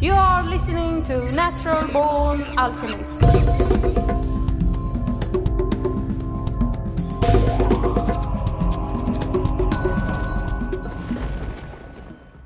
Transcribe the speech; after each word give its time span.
You 0.00 0.12
are 0.12 0.44
listening 0.44 1.02
to 1.06 1.32
Natural 1.32 1.88
Born 1.88 2.40
Alchemist. 2.56 3.20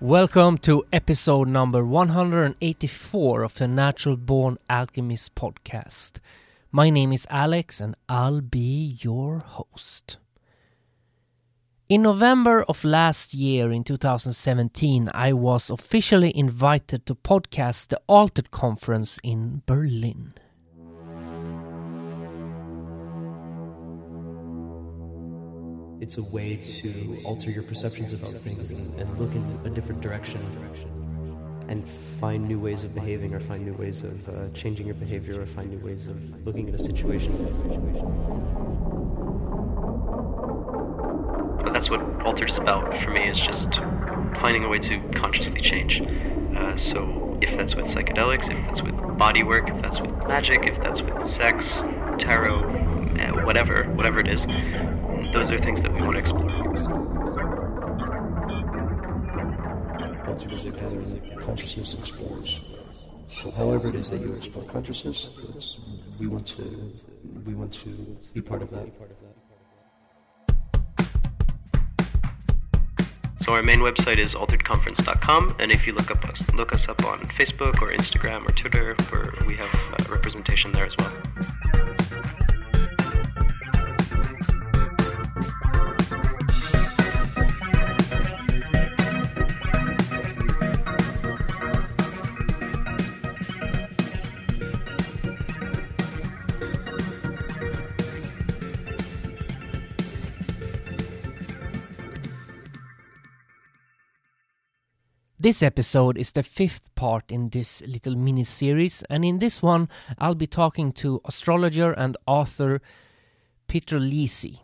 Welcome 0.01 0.57
to 0.59 0.87
episode 0.95 1.49
number 1.49 1.85
184 1.85 3.43
of 3.43 3.59
the 3.59 3.69
Natural 3.69 4.17
Born 4.17 4.57
Alchemist 4.71 5.35
podcast. 5.35 6.21
My 6.71 6.89
name 6.89 7.13
is 7.13 7.27
Alex 7.29 7.83
and 7.83 7.97
I'll 8.09 8.41
be 8.41 8.97
your 9.03 9.41
host. 9.41 10.17
In 11.93 12.01
November 12.01 12.65
of 12.71 12.85
last 12.85 13.35
year, 13.35 13.71
in 13.71 13.85
2017, 13.85 15.11
I 15.13 15.35
was 15.35 15.69
officially 15.69 16.35
invited 16.35 17.05
to 17.05 17.15
podcast 17.15 17.89
the 17.89 18.01
Altered 18.07 18.51
Conference 18.51 19.19
in 19.23 19.61
Berlin. 19.67 20.33
It's 26.01 26.17
a 26.17 26.23
way 26.23 26.57
to 26.57 27.19
alter 27.27 27.51
your 27.51 27.63
perceptions 27.63 28.15
about 28.15 28.31
things 28.31 28.71
and, 28.71 29.19
look 29.19 29.35
in 29.35 29.45
a 29.67 29.69
different 29.69 30.01
direction 30.01 30.41
and 31.69 31.87
find 32.19 32.49
new 32.49 32.59
ways 32.59 32.85
of 32.85 32.95
behaving 32.95 33.35
or 33.35 33.41
find 33.41 33.67
new 33.67 33.75
ways 33.75 34.03
of 34.03 34.29
uh, 34.31 34.49
changing 34.55 34.87
your 34.87 34.95
behavior 34.95 35.43
or 35.43 35.45
find 35.45 35.69
new 35.69 35.87
ways 35.87 36.07
of 36.07 36.17
looking 36.47 36.71
at 36.71 36.75
a 36.75 36.79
situation. 36.79 37.33
That's 41.83 41.91
what 41.91 42.25
Altered 42.25 42.49
is 42.49 42.59
about 42.59 42.97
for 43.03 43.11
me 43.11 43.29
is 43.29 43.41
just 43.41 43.75
finding 44.41 44.63
a 44.63 44.69
way 44.69 44.79
to 44.79 45.01
consciously 45.17 45.61
change. 45.61 46.01
Uh, 46.57 46.77
so 46.77 47.37
if 47.43 47.57
that's 47.57 47.75
with 47.75 47.87
psychedelics, 47.87 48.49
if 48.49 48.57
that's 48.67 48.81
with 48.81 48.95
body 49.19 49.43
work, 49.43 49.69
if 49.69 49.83
that's 49.83 50.01
with 50.01 50.13
magic, 50.29 50.63
if 50.63 50.79
that's 50.79 51.03
with 51.03 51.27
sex, 51.27 51.83
tarot, 52.21 52.61
uh, 53.19 53.45
whatever, 53.45 53.83
whatever 53.97 54.21
it 54.21 54.29
is, 54.29 54.47
those 55.33 55.51
are 55.51 55.59
things 55.59 55.83
that 55.83 55.93
we 55.93 56.01
want 56.03 56.13
to 56.13 56.21
explore. 56.21 56.53
Altered 60.29 60.53
is 60.53 60.65
a 60.65 60.71
gathering 60.71 61.33
of 61.33 61.45
consciousness 61.45 61.95
explorers. 61.95 62.61
So 63.29 63.51
however 63.51 63.89
it 63.89 63.97
is 63.97 64.09
that 64.11 64.21
you 64.21 64.33
explore 64.35 64.65
consciousness, 64.67 65.81
we 66.21 66.29
want 66.29 66.47
to 66.47 66.93
we 67.45 67.55
want 67.55 67.73
to 67.73 67.89
be 68.35 68.41
part 68.41 68.63
of 68.63 68.71
that. 68.71 68.87
Our 73.53 73.63
main 73.63 73.81
website 73.81 74.17
is 74.17 74.35
alteredconference.com, 74.35 75.57
and 75.59 75.71
if 75.71 75.87
you 75.87 75.93
look 75.93 76.11
up 76.11 76.25
us, 76.27 76.43
look 76.55 76.73
us 76.73 76.89
up 76.89 77.05
on 77.05 77.21
Facebook 77.39 77.83
or 77.83 77.93
Instagram 77.93 78.49
or 78.49 78.53
Twitter, 78.53 78.97
where 79.11 79.31
we 79.47 79.55
have 79.57 79.69
uh, 79.75 80.11
representation 80.11 80.73
there 80.73 80.87
as 80.87 80.97
well. 80.97 82.42
This 105.43 105.61
episode 105.61 106.19
is 106.19 106.31
the 106.31 106.45
fifth 106.45 106.95
part 106.95 107.33
in 107.33 107.49
this 107.49 107.83
little 107.85 108.15
mini 108.15 108.45
series, 108.45 109.03
and 109.11 109.25
in 109.25 109.41
this 109.41 109.61
one, 109.61 109.89
I'll 110.17 110.37
be 110.37 110.47
talking 110.47 110.93
to 111.03 111.21
astrologer 111.25 111.91
and 111.91 112.17
author 112.29 112.81
Pietro 113.67 113.99
Lisi. 113.99 114.61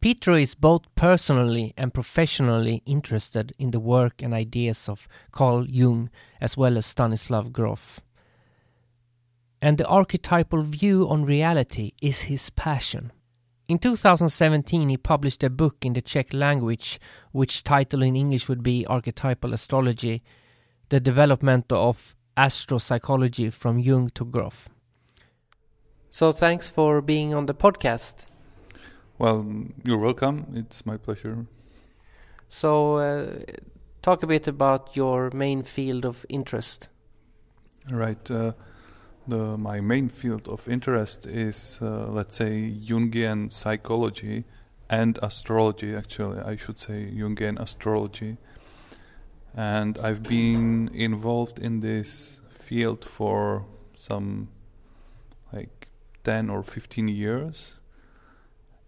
Pietro 0.00 0.34
is 0.36 0.54
both 0.54 0.84
personally 0.94 1.74
and 1.76 1.92
professionally 1.92 2.82
interested 2.86 3.52
in 3.58 3.70
the 3.70 3.78
work 3.78 4.22
and 4.22 4.32
ideas 4.32 4.88
of 4.88 5.08
Carl 5.30 5.66
Jung 5.66 6.08
as 6.40 6.56
well 6.56 6.78
as 6.78 6.86
Stanislav 6.86 7.52
Grof. 7.52 8.00
And 9.60 9.76
the 9.76 9.86
archetypal 9.86 10.62
view 10.62 11.06
on 11.06 11.26
reality 11.26 11.92
is 12.00 12.22
his 12.22 12.48
passion. 12.48 13.12
In 13.68 13.78
2017, 13.78 14.88
he 14.90 14.96
published 14.96 15.42
a 15.42 15.50
book 15.50 15.84
in 15.84 15.94
the 15.94 16.00
Czech 16.00 16.32
language, 16.32 17.00
which 17.32 17.64
title 17.64 18.02
in 18.02 18.14
English 18.14 18.48
would 18.48 18.62
be 18.62 18.86
Archetypal 18.86 19.52
Astrology 19.52 20.22
The 20.88 21.00
Development 21.00 21.64
of 21.72 22.14
Astropsychology 22.36 23.52
from 23.52 23.80
Jung 23.80 24.10
to 24.10 24.24
Grof. 24.24 24.68
So, 26.10 26.30
thanks 26.30 26.70
for 26.70 27.02
being 27.02 27.34
on 27.34 27.46
the 27.46 27.54
podcast. 27.54 28.24
Well, 29.18 29.44
you're 29.84 29.98
welcome. 29.98 30.46
It's 30.54 30.86
my 30.86 30.96
pleasure. 30.96 31.46
So, 32.48 32.98
uh, 32.98 33.40
talk 34.00 34.22
a 34.22 34.28
bit 34.28 34.46
about 34.46 34.94
your 34.94 35.30
main 35.34 35.64
field 35.64 36.06
of 36.06 36.24
interest. 36.28 36.88
Right. 37.90 38.30
Uh, 38.30 38.52
the 39.28 39.56
my 39.56 39.80
main 39.80 40.08
field 40.08 40.48
of 40.48 40.68
interest 40.68 41.26
is, 41.26 41.78
uh, 41.82 42.06
let's 42.08 42.36
say, 42.36 42.70
Jungian 42.70 43.50
psychology 43.50 44.44
and 44.88 45.18
astrology. 45.22 45.94
Actually, 45.94 46.40
I 46.40 46.56
should 46.56 46.78
say 46.78 47.10
Jungian 47.12 47.60
astrology. 47.60 48.36
And 49.54 49.98
I've 49.98 50.22
been 50.22 50.90
involved 50.92 51.58
in 51.58 51.80
this 51.80 52.40
field 52.50 53.04
for 53.04 53.64
some 53.94 54.48
like 55.52 55.88
ten 56.24 56.50
or 56.50 56.62
fifteen 56.62 57.08
years, 57.08 57.80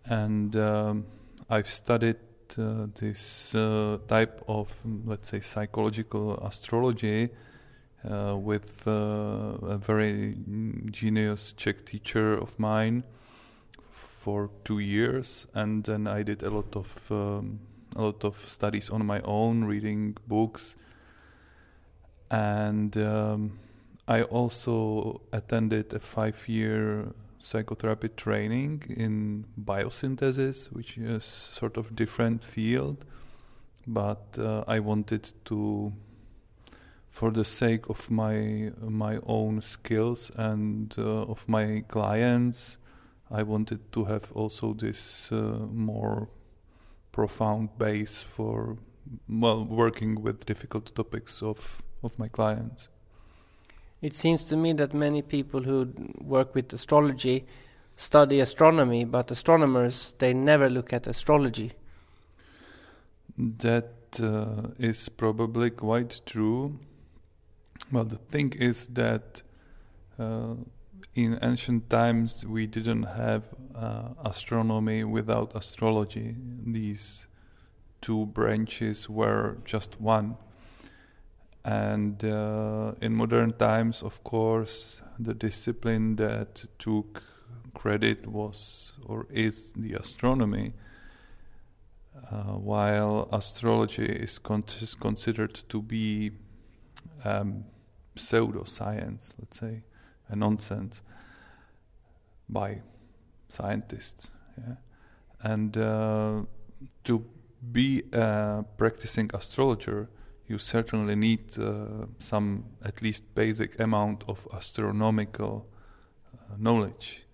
and 0.05 0.55
um, 0.57 1.07
I've 1.49 1.71
studied 1.71 2.17
uh, 2.59 2.89
this 2.95 3.55
uh, 3.55 3.99
type 4.07 4.43
of, 4.47 4.75
let's 5.07 5.31
say, 5.31 5.41
psychological 5.41 6.37
astrology 6.45 7.31
uh, 8.05 8.37
with 8.37 8.87
uh, 8.87 9.57
a 9.63 9.79
very 9.79 10.37
genius 10.91 11.53
Czech 11.53 11.85
teacher 11.85 12.35
of 12.35 12.59
mine 12.59 13.05
for 13.91 14.51
two 14.65 14.79
years, 14.79 15.47
and 15.55 15.85
then 15.85 16.07
I 16.07 16.23
did 16.23 16.43
a 16.43 16.51
lot 16.51 16.77
of 16.77 17.11
um, 17.11 17.61
a 17.97 18.03
lot 18.03 18.25
of 18.25 18.37
studies 18.49 18.91
on 18.91 19.07
my 19.07 19.21
own, 19.23 19.65
reading 19.65 20.17
books, 20.27 20.77
and 22.31 22.97
um, 22.97 23.59
I 24.07 24.23
also 24.23 25.21
attended 25.33 25.93
a 25.93 25.99
five-year 25.99 27.13
psychotherapy 27.43 28.09
training 28.09 28.83
in 28.89 29.47
biosynthesis, 29.59 30.73
which 30.73 30.99
is 30.99 31.25
sort 31.25 31.77
of 31.77 31.97
different 31.97 32.45
field, 32.45 33.05
but 33.87 34.39
uh, 34.39 34.65
I 34.69 34.81
wanted 34.81 35.33
to 35.47 35.93
for 37.19 37.33
the 37.33 37.45
sake 37.45 37.89
of 37.89 38.11
my 38.11 38.71
my 38.81 39.19
own 39.27 39.61
skills 39.61 40.31
and 40.37 40.95
uh, 40.99 41.33
of 41.33 41.49
my 41.49 41.83
clients 41.89 42.79
i 43.31 43.43
wanted 43.43 43.81
to 43.91 44.05
have 44.05 44.31
also 44.33 44.73
this 44.73 45.33
uh, 45.33 45.37
more 45.73 46.29
profound 47.11 47.69
base 47.77 48.23
for 48.23 48.77
well 49.29 49.65
working 49.65 50.23
with 50.23 50.47
difficult 50.47 50.95
topics 50.95 51.43
of 51.43 51.83
of 52.03 52.19
my 52.19 52.29
clients 52.29 52.89
It 54.01 54.15
seems 54.15 54.45
to 54.45 54.57
me 54.57 54.75
that 54.75 54.95
many 54.95 55.23
people 55.23 55.63
who 55.69 55.77
work 56.35 56.55
with 56.55 56.73
astrology 56.73 57.47
study 57.97 58.41
astronomy, 58.41 59.05
but 59.05 59.31
astronomers 59.31 60.15
they 60.19 60.33
never 60.35 60.71
look 60.71 60.93
at 60.93 61.07
astrology. 61.09 61.71
that 63.37 64.21
uh, 64.21 64.91
is 64.91 65.09
probably 65.09 65.71
quite 65.71 66.21
true 66.25 66.79
well, 67.91 68.05
the 68.05 68.17
thing 68.17 68.53
is 68.59 68.89
that 68.89 69.43
uh, 70.19 70.55
in 71.15 71.39
ancient 71.43 71.89
times 71.89 72.45
we 72.45 72.67
didn't 72.67 73.05
have 73.05 73.45
uh, 73.75 74.09
astronomy 74.25 75.05
without 75.05 75.55
astrology. 75.55 76.35
These 76.65 77.29
two 78.01 78.27
branches 78.27 79.09
were 79.09 79.59
just 79.65 80.01
one. 80.01 80.37
And 81.65 82.25
uh, 82.25 82.93
in 83.01 83.15
modern 83.15 83.53
times, 83.53 84.03
of 84.03 84.23
course, 84.25 85.03
the 85.19 85.35
discipline 85.35 86.17
that 86.17 86.65
took 86.79 87.23
credit 87.75 88.27
was 88.27 88.93
or 89.05 89.27
is 89.31 89.73
the 89.75 89.95
astronomy, 89.95 90.73
uh, 92.31 92.55
while 92.55 93.29
astrology 93.33 94.07
is 94.07 94.39
con- 94.39 94.65
considered 95.01 95.55
to 95.69 95.83
be 95.83 96.33
um, 97.25 97.65
pseudoscience, 98.19 99.35
let's 99.39 99.59
say, 99.59 99.83
a 100.29 100.37
nonsense 100.37 101.03
by 102.49 102.83
scientists. 103.49 104.31
Yeah? 104.57 104.75
And 105.43 105.77
uh, 105.77 106.43
to 107.05 107.25
be 107.73 108.03
a 108.13 108.65
practicing 108.77 109.31
astrologer, 109.35 110.09
you 110.47 110.59
certainly 110.59 111.15
need 111.15 111.59
uh, 111.59 112.07
some 112.19 112.65
at 112.85 113.03
least 113.03 113.35
basic 113.35 113.79
amount 113.81 114.25
of 114.29 114.47
astronomical 114.53 115.67
uh, 116.35 116.55
knowledge. 116.59 117.25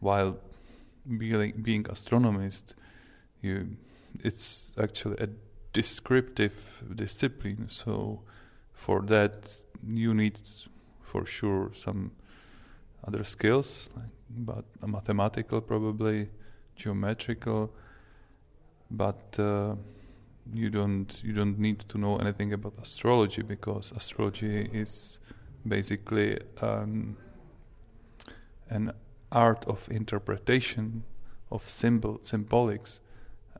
While 0.00 0.38
being 1.18 1.52
being 1.62 1.86
astronomist, 1.90 2.74
you 3.42 3.76
it's 4.24 4.74
actually 4.78 5.16
a 5.20 5.28
descriptive 5.72 6.82
discipline. 6.94 7.68
So 7.68 8.22
for 8.78 9.02
that 9.02 9.34
you 9.86 10.14
need 10.14 10.40
for 11.02 11.26
sure 11.26 11.70
some 11.74 12.12
other 13.06 13.24
skills, 13.24 13.90
like, 13.96 14.14
but 14.30 14.64
mathematical 14.86 15.60
probably, 15.60 16.28
geometrical, 16.76 17.72
but 18.90 19.38
uh, 19.38 19.74
you 20.54 20.70
don't 20.70 21.20
you 21.24 21.32
don't 21.32 21.58
need 21.58 21.80
to 21.80 21.98
know 21.98 22.16
anything 22.18 22.52
about 22.52 22.74
astrology 22.80 23.42
because 23.42 23.92
astrology 23.92 24.70
is 24.72 25.18
basically 25.66 26.38
an 26.62 27.16
an 28.70 28.92
art 29.32 29.66
of 29.66 29.88
interpretation 29.90 31.02
of 31.50 31.68
symbol 31.68 32.18
symbolics, 32.22 33.00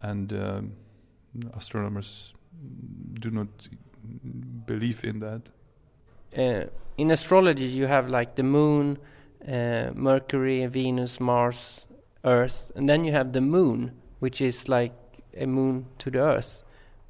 and 0.00 0.32
um, 0.32 0.73
astronomers 1.55 2.35
do 3.20 3.31
not 3.31 3.49
believe 4.66 5.05
in 5.05 5.20
that. 5.20 5.49
Uh, 6.37 6.69
in 6.96 7.10
astrology, 7.10 7.64
you 7.66 7.87
have 7.87 8.08
like 8.08 8.34
the 8.34 8.43
moon, 8.43 8.99
uh, 9.46 9.90
Mercury, 9.94 10.66
Venus, 10.66 11.20
Mars, 11.20 11.87
Earth, 12.25 12.72
and 12.75 12.88
then 12.88 13.05
you 13.05 13.12
have 13.12 13.32
the 13.32 13.40
moon, 13.40 13.93
which 14.19 14.40
is 14.40 14.69
like 14.69 14.93
a 15.37 15.46
moon 15.46 15.87
to 15.99 16.10
the 16.10 16.20
Earth. 16.20 16.62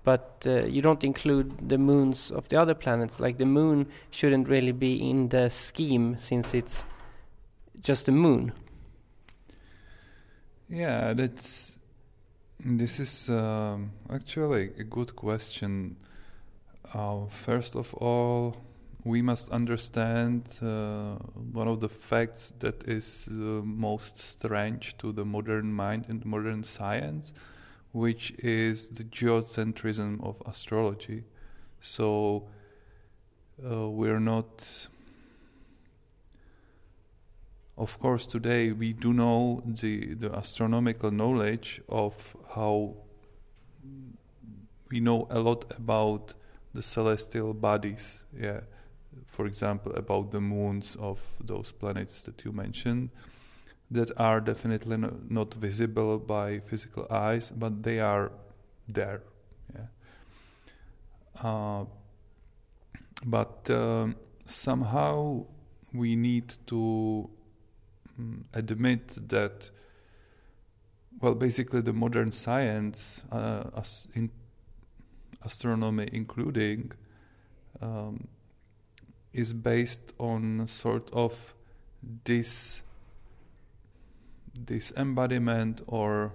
But 0.04 0.44
uh, 0.46 0.64
you 0.64 0.80
don't 0.80 1.04
include 1.04 1.68
the 1.68 1.78
moons 1.78 2.30
of 2.30 2.48
the 2.48 2.60
other 2.60 2.74
planets. 2.74 3.20
Like 3.20 3.38
the 3.38 3.46
moon 3.46 3.88
shouldn't 4.10 4.48
really 4.48 4.72
be 4.72 5.10
in 5.10 5.28
the 5.28 5.50
scheme 5.50 6.16
since 6.18 6.54
it's 6.54 6.84
just 7.80 8.08
a 8.08 8.12
moon. 8.12 8.52
Yeah, 10.68 11.12
that's 11.14 11.78
this 12.60 13.00
is 13.00 13.30
um, 13.30 13.92
actually 14.10 14.70
a 14.78 14.84
good 14.84 15.14
question. 15.14 15.96
Uh, 16.94 17.26
first 17.26 17.76
of 17.76 17.92
all, 17.94 18.56
we 19.04 19.22
must 19.22 19.50
understand 19.50 20.42
uh, 20.60 21.14
one 21.52 21.68
of 21.68 21.80
the 21.80 21.88
facts 21.88 22.52
that 22.58 22.84
is 22.88 23.28
uh, 23.30 23.34
most 23.64 24.18
strange 24.18 24.96
to 24.98 25.12
the 25.12 25.24
modern 25.24 25.72
mind 25.72 26.06
and 26.08 26.24
modern 26.24 26.64
science, 26.64 27.32
which 27.92 28.32
is 28.38 28.88
the 28.88 29.04
geocentrism 29.04 30.22
of 30.22 30.42
astrology. 30.46 31.24
So 31.80 32.48
uh, 33.64 33.88
we're 33.88 34.20
not. 34.20 34.88
Of 37.76 38.00
course, 38.00 38.26
today 38.26 38.72
we 38.72 38.92
do 38.92 39.12
know 39.12 39.62
the, 39.64 40.14
the 40.14 40.32
astronomical 40.34 41.12
knowledge 41.12 41.80
of 41.88 42.36
how 42.54 42.96
we 44.90 44.98
know 44.98 45.28
a 45.30 45.38
lot 45.38 45.64
about 45.76 46.34
the 46.74 46.82
celestial 46.82 47.54
bodies. 47.54 48.24
Yeah 48.38 48.60
for 49.26 49.46
example, 49.46 49.92
about 49.94 50.30
the 50.30 50.40
moons 50.40 50.96
of 50.98 51.20
those 51.40 51.72
planets 51.72 52.22
that 52.22 52.44
you 52.44 52.52
mentioned, 52.52 53.10
that 53.90 54.10
are 54.18 54.40
definitely 54.40 54.96
no, 54.96 55.16
not 55.28 55.54
visible 55.54 56.18
by 56.18 56.60
physical 56.60 57.06
eyes, 57.10 57.50
but 57.50 57.82
they 57.82 58.00
are 58.00 58.32
there. 58.86 59.22
Yeah. 59.74 59.86
Uh, 61.42 61.84
but 63.24 63.68
um, 63.70 64.16
somehow 64.44 65.46
we 65.92 66.16
need 66.16 66.54
to 66.66 67.30
um, 68.18 68.44
admit 68.52 69.28
that, 69.28 69.70
well, 71.20 71.34
basically, 71.34 71.80
the 71.80 71.92
modern 71.92 72.30
science, 72.30 73.24
uh, 73.32 73.64
in 74.14 74.30
astronomy 75.44 76.08
including, 76.12 76.92
um, 77.80 78.28
is 79.32 79.52
based 79.52 80.12
on 80.18 80.66
sort 80.66 81.08
of 81.12 81.54
this 82.24 82.82
this 84.66 84.92
embodiment 84.96 85.82
or 85.86 86.32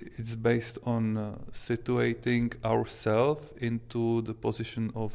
it's 0.00 0.34
based 0.34 0.78
on 0.84 1.16
uh, 1.16 1.36
situating 1.52 2.52
ourselves 2.64 3.52
into 3.58 4.22
the 4.22 4.34
position 4.34 4.90
of 4.94 5.12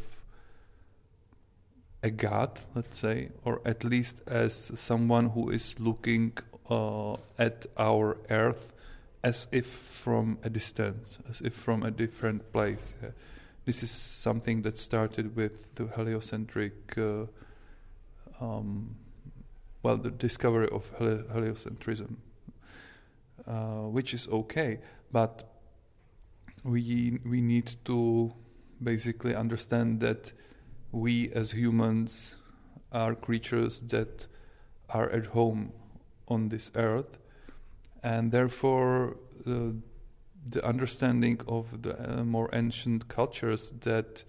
a 2.02 2.10
god 2.10 2.62
let's 2.76 2.98
say 2.98 3.30
or 3.44 3.62
at 3.66 3.84
least 3.84 4.22
as 4.28 4.72
someone 4.76 5.32
who 5.32 5.50
is 5.50 5.78
looking 5.80 6.32
uh, 6.70 7.14
at 7.38 7.66
our 7.78 8.18
earth 8.30 8.74
as 9.24 9.48
if 9.52 9.68
from 9.68 10.38
a 10.44 10.50
distance 10.50 11.20
as 11.30 11.42
if 11.42 11.54
from 11.54 11.84
a 11.84 11.92
different 11.92 12.52
place 12.54 12.96
yeah. 13.02 13.10
This 13.70 13.84
is 13.84 13.92
something 13.92 14.64
that 14.64 14.80
started 14.80 15.36
with 15.36 15.76
the 15.76 15.86
heliocentric, 15.86 16.98
uh, 16.98 17.26
um, 18.42 18.96
well, 19.84 19.96
the 19.96 20.10
discovery 20.10 20.68
of 20.72 20.92
heliocentrism, 20.98 22.16
uh, 23.46 23.88
which 23.92 24.16
is 24.16 24.28
okay, 24.30 24.80
but 25.12 25.54
we 26.64 27.20
we 27.24 27.42
need 27.42 27.76
to 27.86 28.34
basically 28.82 29.36
understand 29.36 30.00
that 30.00 30.34
we 30.92 31.32
as 31.34 31.52
humans 31.52 32.38
are 32.92 33.14
creatures 33.14 33.82
that 33.82 34.26
are 34.90 35.12
at 35.12 35.28
home 35.28 35.74
on 36.28 36.50
this 36.50 36.72
earth, 36.74 37.20
and 38.04 38.32
therefore. 38.32 39.18
Uh, 39.48 39.72
the 40.48 40.66
understanding 40.66 41.40
of 41.48 41.82
the 41.82 42.20
uh, 42.20 42.24
more 42.24 42.50
ancient 42.54 43.08
cultures 43.08 43.72
that 43.82 44.24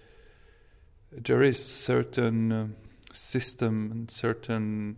there 1.12 1.43
is 1.43 1.64
certain 1.64 2.52
uh, 2.52 2.67
system 3.12 3.90
and 3.90 4.11
certain 4.11 4.96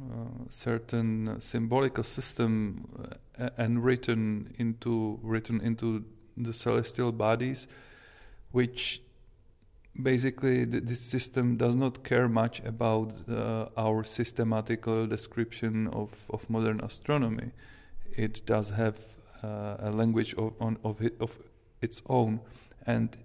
uh, 0.00 0.44
certain 0.48 1.40
symbolical 1.40 2.04
system 2.04 2.88
uh, 3.38 3.50
and 3.56 3.84
written 3.84 4.54
into 4.58 5.18
written 5.22 5.60
into 5.60 6.04
the 6.36 6.52
celestial 6.52 7.12
bodies 7.12 7.68
which 8.52 9.02
basically 10.00 10.66
th- 10.66 10.84
this 10.84 11.00
system 11.00 11.56
does 11.56 11.74
not 11.74 12.02
care 12.04 12.28
much 12.28 12.60
about 12.60 13.12
uh, 13.28 13.66
our 13.76 14.04
systematical 14.04 15.06
description 15.06 15.88
of, 15.88 16.30
of 16.30 16.48
modern 16.48 16.80
astronomy 16.80 17.52
it 18.16 18.44
does 18.46 18.70
have 18.70 18.98
uh, 19.42 19.76
a 19.78 19.90
language 19.90 20.34
of, 20.34 20.54
on, 20.60 20.78
of, 20.84 21.00
it, 21.00 21.16
of 21.20 21.38
its 21.80 22.02
own. 22.06 22.40
And 22.86 23.16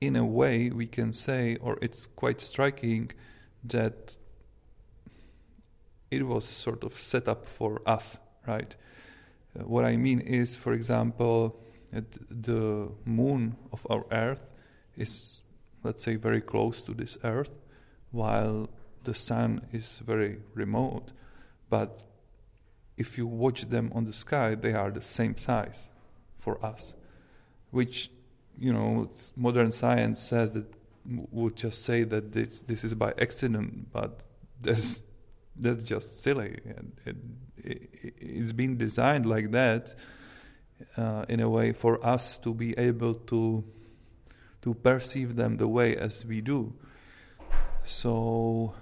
in 0.00 0.16
a 0.16 0.24
way, 0.24 0.70
we 0.70 0.86
can 0.86 1.12
say, 1.12 1.56
or 1.56 1.78
it's 1.82 2.06
quite 2.06 2.40
striking, 2.40 3.10
that 3.64 4.16
it 6.10 6.26
was 6.26 6.44
sort 6.44 6.84
of 6.84 6.98
set 6.98 7.28
up 7.28 7.46
for 7.46 7.82
us, 7.86 8.18
right? 8.46 8.76
Uh, 9.58 9.64
what 9.64 9.84
I 9.84 9.96
mean 9.96 10.20
is, 10.20 10.56
for 10.56 10.72
example, 10.72 11.60
the 11.92 12.90
moon 13.04 13.56
of 13.72 13.86
our 13.90 14.04
Earth 14.10 14.44
is, 14.96 15.42
let's 15.86 16.02
say, 16.02 16.16
very 16.16 16.40
close 16.40 16.82
to 16.82 16.92
this 16.92 17.16
Earth, 17.24 17.54
while 18.10 18.68
the 19.04 19.14
sun 19.14 19.62
is 19.72 20.00
very 20.04 20.38
remote. 20.54 21.12
But 21.70 22.04
if 22.96 23.16
you 23.18 23.26
watch 23.26 23.62
them 23.70 23.92
on 23.94 24.04
the 24.04 24.12
sky, 24.12 24.54
they 24.54 24.74
are 24.74 24.90
the 24.90 25.00
same 25.00 25.36
size 25.36 25.90
for 26.38 26.64
us, 26.64 26.94
which 27.70 28.10
you 28.58 28.72
know 28.72 29.08
modern 29.36 29.70
science 29.70 30.20
says 30.20 30.50
that 30.52 30.66
would 31.30 31.56
just 31.56 31.84
say 31.84 32.02
that 32.04 32.32
this 32.32 32.60
this 32.62 32.84
is 32.84 32.94
by 32.94 33.12
accident, 33.18 33.92
but 33.92 34.22
that's 34.60 35.02
that's 35.56 35.84
just 35.84 36.22
silly. 36.22 36.58
It, 37.04 37.16
it, 37.56 38.14
it's 38.18 38.52
been 38.52 38.76
designed 38.76 39.26
like 39.26 39.50
that 39.52 39.94
uh, 40.96 41.24
in 41.28 41.40
a 41.40 41.48
way 41.48 41.72
for 41.72 42.04
us 42.04 42.38
to 42.38 42.54
be 42.54 42.76
able 42.78 43.14
to 43.14 43.64
to 44.66 44.74
perceive 44.74 45.36
them 45.36 45.58
the 45.58 45.68
way 45.68 45.96
as 45.96 46.24
we 46.24 46.40
do. 46.40 46.74
So 47.84 48.74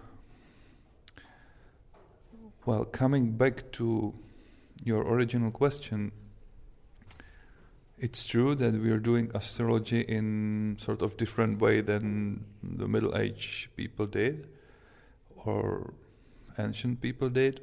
well, 2.64 2.87
coming 2.87 3.33
back 3.33 3.71
to 3.73 4.14
your 4.83 5.03
original 5.03 5.50
question, 5.50 6.12
it's 7.99 8.26
true 8.26 8.55
that 8.55 8.73
we 8.73 8.91
are 8.93 8.99
doing 8.99 9.31
astrology 9.35 10.00
in 10.00 10.79
sort 10.81 11.03
of 11.03 11.19
different 11.19 11.61
way 11.61 11.83
than 11.83 12.47
the 12.62 12.88
Middle 12.88 13.14
Age 13.19 13.69
people 13.76 14.07
did, 14.07 14.49
or 15.37 15.93
ancient 16.59 17.03
people 17.03 17.29
did, 17.29 17.61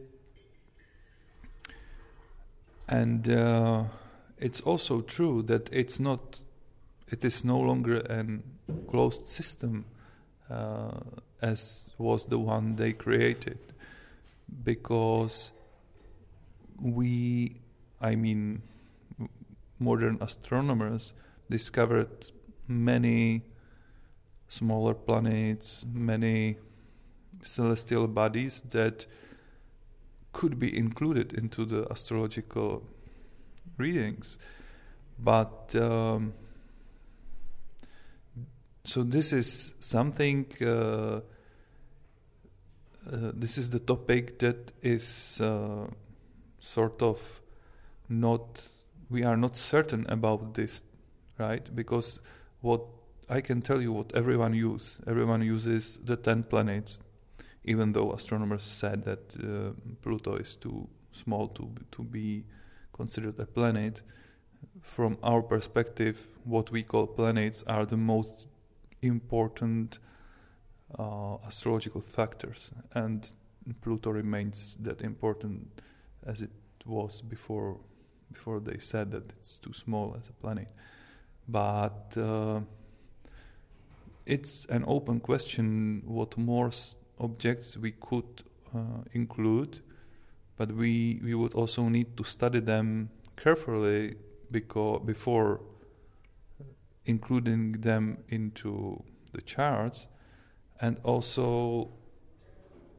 and 2.87 3.27
uh, 3.27 3.85
it's 4.37 4.61
also 4.61 5.01
true 5.01 5.41
that 5.41 5.67
it's 5.73 5.99
not 5.99 6.41
it 7.11 7.25
is 7.25 7.43
no 7.43 7.57
longer 7.59 7.97
an 7.97 8.43
closed 8.89 9.27
system 9.27 9.85
uh, 10.49 10.99
as 11.41 11.89
was 11.97 12.25
the 12.25 12.39
one 12.39 12.75
they 12.75 12.93
created 12.93 13.59
because 14.63 15.51
we 16.81 17.55
i 18.01 18.15
mean 18.15 18.61
modern 19.79 20.17
astronomers 20.21 21.13
discovered 21.49 22.31
many 22.67 23.41
smaller 24.47 24.93
planets 24.93 25.85
many 25.93 26.57
celestial 27.41 28.07
bodies 28.07 28.61
that 28.61 29.05
could 30.33 30.57
be 30.57 30.75
included 30.77 31.33
into 31.33 31.65
the 31.65 31.87
astrological 31.91 32.83
readings. 33.77 34.39
But 35.19 35.75
um, 35.75 36.33
so 38.83 39.03
this 39.03 39.33
is 39.33 39.75
something 39.79 40.45
uh, 40.61 41.21
uh, 43.11 43.31
this 43.33 43.57
is 43.57 43.69
the 43.69 43.79
topic 43.79 44.39
that 44.39 44.71
is 44.81 45.39
uh, 45.41 45.87
sort 46.59 47.01
of 47.01 47.41
not 48.09 48.67
we 49.09 49.23
are 49.23 49.37
not 49.37 49.57
certain 49.57 50.05
about 50.07 50.53
this 50.53 50.83
right? 51.37 51.75
Because 51.75 52.19
what 52.61 52.81
i 53.29 53.41
can 53.41 53.61
tell 53.61 53.81
you 53.81 53.91
what 53.91 54.11
everyone 54.13 54.53
uses, 54.53 54.99
everyone 55.07 55.41
uses 55.41 55.99
the 56.03 56.15
10 56.15 56.43
planets 56.43 56.99
even 57.63 57.91
though 57.93 58.11
astronomers 58.11 58.63
said 58.63 59.03
that 59.03 59.35
uh, 59.37 59.71
pluto 60.01 60.35
is 60.35 60.55
too 60.55 60.87
small 61.11 61.47
to 61.47 61.71
to 61.91 62.03
be 62.03 62.43
considered 62.93 63.39
a 63.39 63.45
planet. 63.45 64.01
From 64.81 65.17
our 65.23 65.41
perspective 65.41 66.27
what 66.43 66.71
we 66.71 66.83
call 66.83 67.07
planets 67.07 67.63
are 67.67 67.85
the 67.85 67.97
most 67.97 68.47
important 69.01 69.99
uh, 70.97 71.35
astrological 71.45 72.01
factors, 72.01 72.71
and 72.93 73.31
Pluto 73.81 74.11
remains 74.11 74.77
that 74.81 75.01
important 75.01 75.81
as 76.25 76.41
it 76.41 76.51
was 76.85 77.21
before. 77.21 77.77
Before 78.31 78.61
they 78.61 78.77
said 78.77 79.11
that 79.11 79.29
it's 79.33 79.57
too 79.57 79.73
small 79.73 80.15
as 80.17 80.29
a 80.29 80.31
planet, 80.31 80.69
but 81.49 82.15
uh, 82.15 82.61
it's 84.25 84.65
an 84.69 84.85
open 84.87 85.19
question 85.19 86.01
what 86.05 86.37
more 86.37 86.71
objects 87.19 87.75
we 87.75 87.91
could 87.91 88.43
uh, 88.73 89.03
include, 89.13 89.79
but 90.55 90.71
we 90.71 91.19
we 91.21 91.33
would 91.33 91.53
also 91.53 91.89
need 91.89 92.15
to 92.15 92.23
study 92.23 92.61
them 92.61 93.09
carefully 93.35 94.15
because 94.49 95.01
before 95.05 95.59
including 97.05 97.73
them 97.81 98.23
into 98.29 99.03
the 99.33 99.41
charts 99.41 100.07
and 100.79 100.99
also 101.03 101.91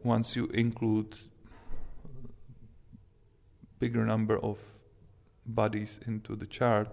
once 0.02 0.36
you 0.36 0.46
include 0.48 1.16
bigger 3.78 4.04
number 4.04 4.38
of 4.38 4.58
bodies 5.46 6.00
into 6.06 6.36
the 6.36 6.46
chart 6.46 6.88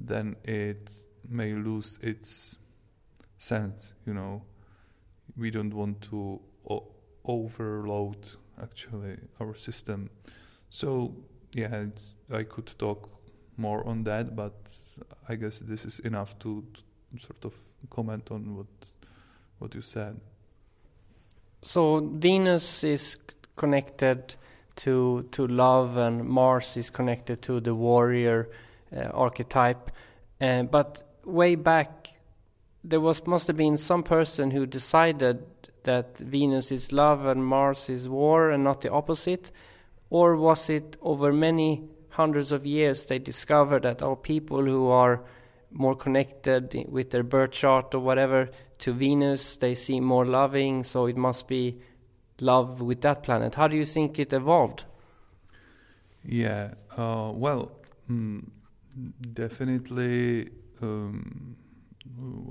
then 0.00 0.36
it 0.44 0.90
may 1.28 1.52
lose 1.52 1.98
its 2.02 2.56
sense 3.38 3.94
you 4.06 4.14
know. 4.14 4.42
We 5.36 5.52
don't 5.52 5.72
want 5.72 6.00
to 6.10 6.40
overload 7.24 8.28
actually 8.60 9.18
our 9.40 9.54
system. 9.54 10.10
So 10.68 11.14
yeah 11.54 11.86
i 12.32 12.42
could 12.42 12.66
talk 12.78 13.17
more 13.58 13.86
on 13.86 14.04
that, 14.04 14.34
but 14.34 14.54
I 15.28 15.34
guess 15.34 15.58
this 15.58 15.84
is 15.84 15.98
enough 16.00 16.38
to, 16.38 16.64
to 16.74 17.18
sort 17.18 17.44
of 17.44 17.54
comment 17.90 18.30
on 18.30 18.56
what 18.56 18.66
what 19.58 19.74
you 19.74 19.82
said. 19.82 20.20
So 21.60 22.00
Venus 22.00 22.84
is 22.84 23.16
connected 23.56 24.36
to 24.76 25.26
to 25.32 25.46
love, 25.46 25.96
and 25.96 26.24
Mars 26.24 26.76
is 26.76 26.90
connected 26.90 27.42
to 27.42 27.60
the 27.60 27.74
warrior 27.74 28.48
uh, 28.96 29.00
archetype. 29.12 29.90
Uh, 30.40 30.62
but 30.62 31.02
way 31.24 31.56
back, 31.56 32.14
there 32.84 33.00
was 33.00 33.26
must 33.26 33.48
have 33.48 33.56
been 33.56 33.76
some 33.76 34.02
person 34.02 34.50
who 34.50 34.66
decided 34.66 35.44
that 35.82 36.18
Venus 36.18 36.70
is 36.70 36.92
love 36.92 37.26
and 37.26 37.44
Mars 37.44 37.88
is 37.90 38.08
war, 38.08 38.50
and 38.50 38.62
not 38.62 38.80
the 38.80 38.90
opposite, 38.90 39.50
or 40.10 40.36
was 40.36 40.70
it 40.70 40.96
over 41.02 41.32
many 41.32 41.82
hundreds 42.18 42.50
of 42.50 42.66
years 42.66 43.06
they 43.06 43.18
discover 43.18 43.78
that 43.78 44.02
oh 44.02 44.16
people 44.16 44.64
who 44.64 44.88
are 44.88 45.22
more 45.70 45.94
connected 45.94 46.74
with 46.88 47.10
their 47.10 47.22
birth 47.22 47.52
chart 47.52 47.94
or 47.94 48.00
whatever 48.00 48.48
to 48.78 48.92
Venus 48.92 49.56
they 49.58 49.74
seem 49.74 50.02
more 50.04 50.26
loving 50.26 50.82
so 50.82 51.06
it 51.06 51.16
must 51.16 51.46
be 51.46 51.78
love 52.40 52.80
with 52.80 53.00
that 53.02 53.22
planet. 53.22 53.54
How 53.54 53.68
do 53.68 53.76
you 53.76 53.84
think 53.84 54.18
it 54.18 54.32
evolved? 54.32 54.84
Yeah 56.24 56.74
uh, 56.96 57.30
well 57.34 57.70
mm, 58.10 58.42
definitely 59.32 60.50
um, 60.82 61.56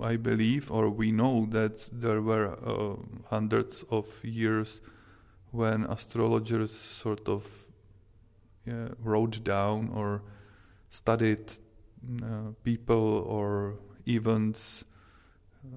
I 0.01 0.15
believe 0.15 0.71
or 0.71 0.89
we 0.89 1.12
know 1.12 1.45
that 1.51 1.89
there 1.91 2.21
were 2.21 2.47
uh, 2.65 2.95
hundreds 3.29 3.83
of 3.89 4.24
years 4.24 4.81
when 5.51 5.83
astrologers 5.86 6.71
sort 6.71 7.27
of 7.27 7.66
uh, 8.69 8.89
wrote 9.00 9.43
down 9.43 9.89
or 9.93 10.24
studied 10.89 11.51
uh, 12.24 12.51
people 12.63 13.24
or 13.27 13.75
events 14.07 14.83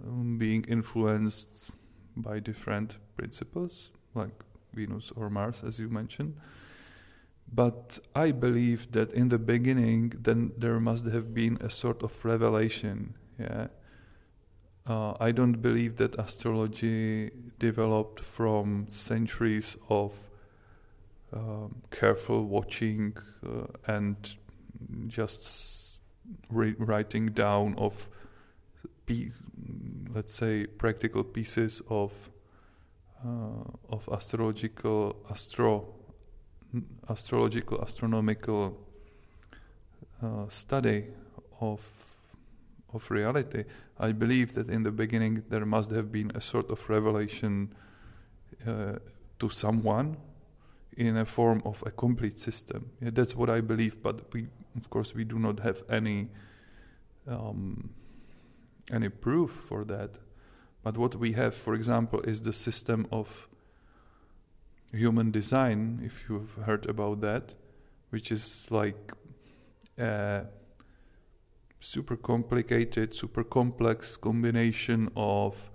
um, 0.06 0.38
being 0.38 0.64
influenced 0.64 1.70
by 2.16 2.38
different 2.38 2.98
principles, 3.16 3.90
like 4.14 4.32
Venus 4.74 5.12
or 5.16 5.30
Mars, 5.30 5.62
as 5.64 5.78
you 5.78 5.88
mentioned. 5.88 6.36
But 7.52 7.98
I 8.14 8.30
believe 8.30 8.92
that 8.92 9.12
in 9.12 9.28
the 9.28 9.38
beginning, 9.38 10.12
then 10.16 10.52
there 10.56 10.78
must 10.78 11.06
have 11.06 11.34
been 11.34 11.58
a 11.60 11.68
sort 11.68 12.02
of 12.02 12.24
revelation. 12.24 13.14
Yeah, 13.38 13.68
uh, 14.86 15.14
I 15.18 15.32
don't 15.32 15.60
believe 15.60 15.96
that 15.96 16.14
astrology 16.16 17.30
developed 17.58 18.20
from 18.20 18.86
centuries 18.90 19.76
of 19.88 20.29
um, 21.32 21.82
careful 21.90 22.44
watching 22.44 23.16
uh, 23.46 23.66
and 23.86 24.36
just 25.06 26.02
re- 26.50 26.74
writing 26.78 27.26
down 27.26 27.74
of 27.78 28.08
let's 30.14 30.34
say 30.34 30.66
practical 30.66 31.24
pieces 31.24 31.82
of 31.88 32.30
uh, 33.24 33.64
of 33.90 34.08
astrological 34.12 35.16
astro 35.28 35.94
astrological 37.08 37.82
astronomical 37.82 38.76
uh, 40.22 40.48
study 40.48 41.06
of 41.60 41.80
of 42.92 43.10
reality. 43.10 43.64
I 43.98 44.12
believe 44.12 44.52
that 44.54 44.70
in 44.70 44.82
the 44.82 44.90
beginning 44.92 45.44
there 45.48 45.66
must 45.66 45.90
have 45.90 46.10
been 46.10 46.30
a 46.34 46.40
sort 46.40 46.70
of 46.70 46.88
revelation 46.88 47.74
uh, 48.66 48.98
to 49.38 49.48
someone 49.48 50.16
in 51.00 51.16
a 51.16 51.24
form 51.24 51.62
of 51.64 51.82
a 51.86 51.90
complete 51.90 52.38
system. 52.38 52.90
Yeah, 53.00 53.10
that's 53.12 53.34
what 53.34 53.48
I 53.48 53.62
believe, 53.62 54.02
but 54.02 54.32
we, 54.34 54.48
of 54.76 54.90
course, 54.90 55.14
we 55.14 55.24
do 55.24 55.38
not 55.38 55.60
have 55.60 55.82
any 55.88 56.28
um, 57.26 57.90
any 58.92 59.08
proof 59.08 59.50
for 59.50 59.84
that. 59.84 60.18
But 60.82 60.98
what 60.98 61.14
we 61.16 61.32
have, 61.32 61.54
for 61.54 61.74
example, 61.74 62.20
is 62.20 62.42
the 62.42 62.52
system 62.52 63.06
of 63.10 63.48
human 64.92 65.30
design. 65.30 66.02
If 66.04 66.28
you've 66.28 66.54
heard 66.66 66.86
about 66.86 67.22
that, 67.22 67.54
which 68.10 68.30
is 68.30 68.70
like 68.70 69.12
a 69.96 70.44
super 71.80 72.16
complicated, 72.16 73.14
super 73.14 73.44
complex 73.44 74.16
combination 74.18 75.10
of 75.16 75.70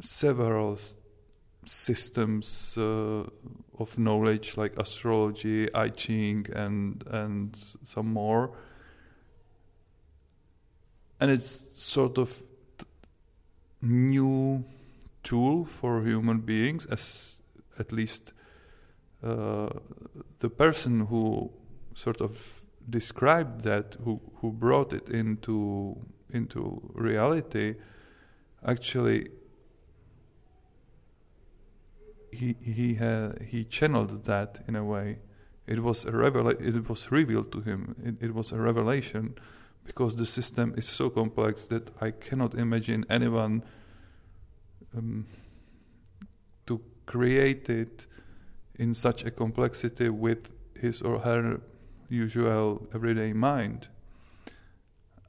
several 0.00 0.78
systems 1.64 2.76
uh, 2.76 3.24
of 3.78 3.98
knowledge 3.98 4.56
like 4.56 4.76
astrology, 4.76 5.72
I 5.74 5.88
Ching, 5.88 6.46
and 6.54 7.04
and 7.06 7.56
some 7.84 8.12
more. 8.12 8.56
And 11.20 11.30
it's 11.30 11.80
sort 11.80 12.18
of 12.18 12.42
new 13.80 14.64
tool 15.22 15.64
for 15.64 16.02
human 16.02 16.40
beings, 16.40 16.86
as 16.86 17.40
at 17.78 17.92
least 17.92 18.32
uh, 19.22 19.68
the 20.40 20.50
person 20.50 21.06
who 21.06 21.52
sort 21.94 22.20
of 22.20 22.62
described 22.90 23.62
that, 23.62 23.96
who 24.04 24.20
who 24.40 24.50
brought 24.52 24.92
it 24.92 25.08
into 25.08 25.96
into 26.30 26.80
reality, 26.94 27.76
actually 28.66 29.28
he 32.32 32.56
he 32.60 32.94
had, 32.94 33.42
he 33.50 33.64
channeled 33.64 34.24
that 34.24 34.60
in 34.66 34.76
a 34.76 34.84
way. 34.84 35.18
It 35.66 35.80
was 35.80 36.04
a 36.04 36.10
revela- 36.10 36.60
It 36.60 36.88
was 36.88 37.12
revealed 37.12 37.52
to 37.52 37.60
him. 37.60 37.94
It, 38.04 38.22
it 38.28 38.34
was 38.34 38.52
a 38.52 38.56
revelation, 38.58 39.34
because 39.84 40.16
the 40.16 40.26
system 40.26 40.74
is 40.76 40.86
so 40.88 41.10
complex 41.10 41.68
that 41.68 41.90
I 42.00 42.10
cannot 42.10 42.54
imagine 42.54 43.04
anyone 43.08 43.62
um, 44.96 45.26
to 46.66 46.80
create 47.06 47.68
it 47.68 48.06
in 48.78 48.94
such 48.94 49.24
a 49.24 49.30
complexity 49.30 50.08
with 50.08 50.50
his 50.80 51.02
or 51.02 51.20
her 51.20 51.60
usual 52.08 52.86
everyday 52.94 53.32
mind 53.32 53.88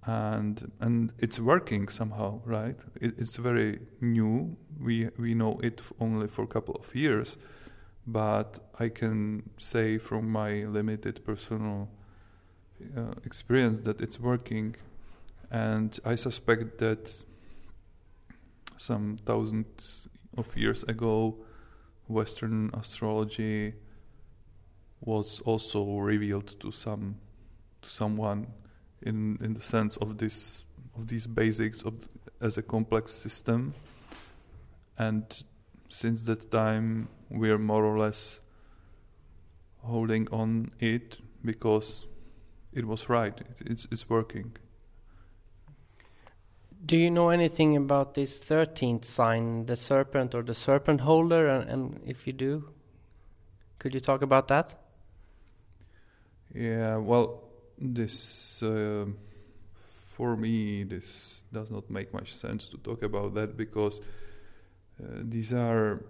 and 0.05 0.71
and 0.79 1.13
it's 1.19 1.39
working 1.39 1.87
somehow 1.87 2.41
right? 2.45 2.79
It, 2.99 3.15
it's 3.17 3.37
very 3.37 3.79
new. 4.01 4.57
We 4.79 5.09
we 5.17 5.33
know 5.33 5.59
it 5.63 5.81
only 5.99 6.27
for 6.27 6.43
a 6.43 6.47
couple 6.47 6.75
of 6.75 6.93
years 6.95 7.37
but 8.05 8.59
i 8.79 8.89
can 8.89 9.49
say 9.57 9.97
from 9.97 10.29
my 10.29 10.65
limited 10.65 11.23
personal 11.23 11.89
uh, 12.97 13.13
experience 13.25 13.79
that 13.79 14.01
it's 14.01 14.19
working. 14.19 14.75
And 15.51 15.97
i 16.03 16.15
suspect 16.15 16.79
that 16.79 17.23
some 18.77 19.17
thousands 19.25 20.09
of 20.37 20.57
years 20.57 20.83
ago 20.83 21.37
western 22.07 22.71
astrology 22.73 23.73
was 24.99 25.39
also 25.41 25.99
revealed 25.99 26.59
to 26.59 26.71
some 26.71 27.15
to 27.81 27.89
someone 27.89 28.47
in 29.05 29.37
in 29.41 29.53
the 29.53 29.61
sense 29.61 29.97
of 29.97 30.17
this 30.17 30.65
of 30.95 31.07
these 31.07 31.27
basics 31.27 31.83
of 31.83 31.93
as 32.41 32.57
a 32.57 32.61
complex 32.61 33.11
system 33.11 33.73
and 34.97 35.43
since 35.89 36.23
that 36.23 36.51
time 36.51 37.07
we 37.29 37.49
are 37.49 37.59
more 37.59 37.85
or 37.85 37.97
less 37.97 38.41
holding 39.81 40.27
on 40.31 40.71
it 40.79 41.17
because 41.43 42.07
it 42.73 42.85
was 42.85 43.09
right 43.09 43.39
it, 43.39 43.71
it's 43.71 43.87
it's 43.91 44.09
working 44.09 44.55
Do 46.85 46.97
you 46.97 47.09
know 47.09 47.29
anything 47.29 47.77
about 47.77 48.13
this 48.13 48.43
13th 48.43 49.05
sign, 49.05 49.65
the 49.67 49.75
serpent 49.75 50.35
or 50.35 50.43
the 50.43 50.53
serpent 50.53 50.99
holder? 51.01 51.47
And, 51.47 51.69
and 51.69 52.01
if 52.05 52.27
you 52.27 52.33
do, 52.33 52.73
could 53.79 53.93
you 53.93 54.01
talk 54.01 54.21
about 54.21 54.47
that? 54.49 54.75
yeah 56.53 56.97
well 56.97 57.42
this 57.83 58.63
uh, 58.63 59.05
for 59.75 60.37
me 60.37 60.83
this 60.83 61.41
does 61.51 61.71
not 61.71 61.89
make 61.89 62.13
much 62.13 62.33
sense 62.33 62.69
to 62.69 62.77
talk 62.77 63.03
about 63.03 63.33
that 63.33 63.57
because 63.57 63.99
uh, 65.01 65.05
these 65.23 65.51
are 65.53 66.01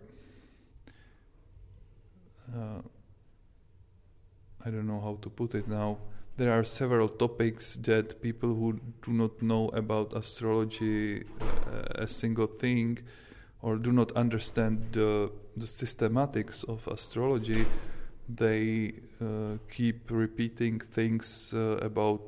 uh, 2.53 2.81
I 4.65 4.69
don't 4.69 4.87
know 4.87 5.01
how 5.01 5.17
to 5.21 5.29
put 5.29 5.55
it 5.55 5.67
now. 5.67 5.97
There 6.37 6.51
are 6.51 6.63
several 6.63 7.09
topics 7.09 7.75
that 7.83 8.21
people 8.21 8.55
who 8.55 8.79
do 9.01 9.11
not 9.11 9.41
know 9.41 9.69
about 9.69 10.13
astrology 10.13 11.23
uh, 11.41 12.03
a 12.03 12.07
single 12.07 12.47
thing 12.47 12.99
or 13.61 13.77
do 13.77 13.91
not 13.91 14.11
understand 14.13 14.87
the, 14.93 15.31
the 15.57 15.65
systematics 15.65 16.67
of 16.67 16.87
astrology, 16.87 17.65
they 18.29 18.93
uh, 19.21 19.57
keep 19.69 20.09
repeating 20.09 20.79
things 20.79 21.53
uh, 21.53 21.77
about 21.81 22.21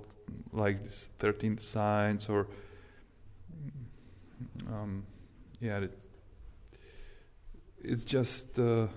like 0.51 0.83
this 0.83 1.09
13 1.19 1.57
signs 1.57 2.29
or 2.29 2.47
um, 4.67 5.05
yeah 5.59 5.79
it's, 5.79 6.07
it's 7.83 8.03
just 8.03 8.59
uh, 8.59 8.87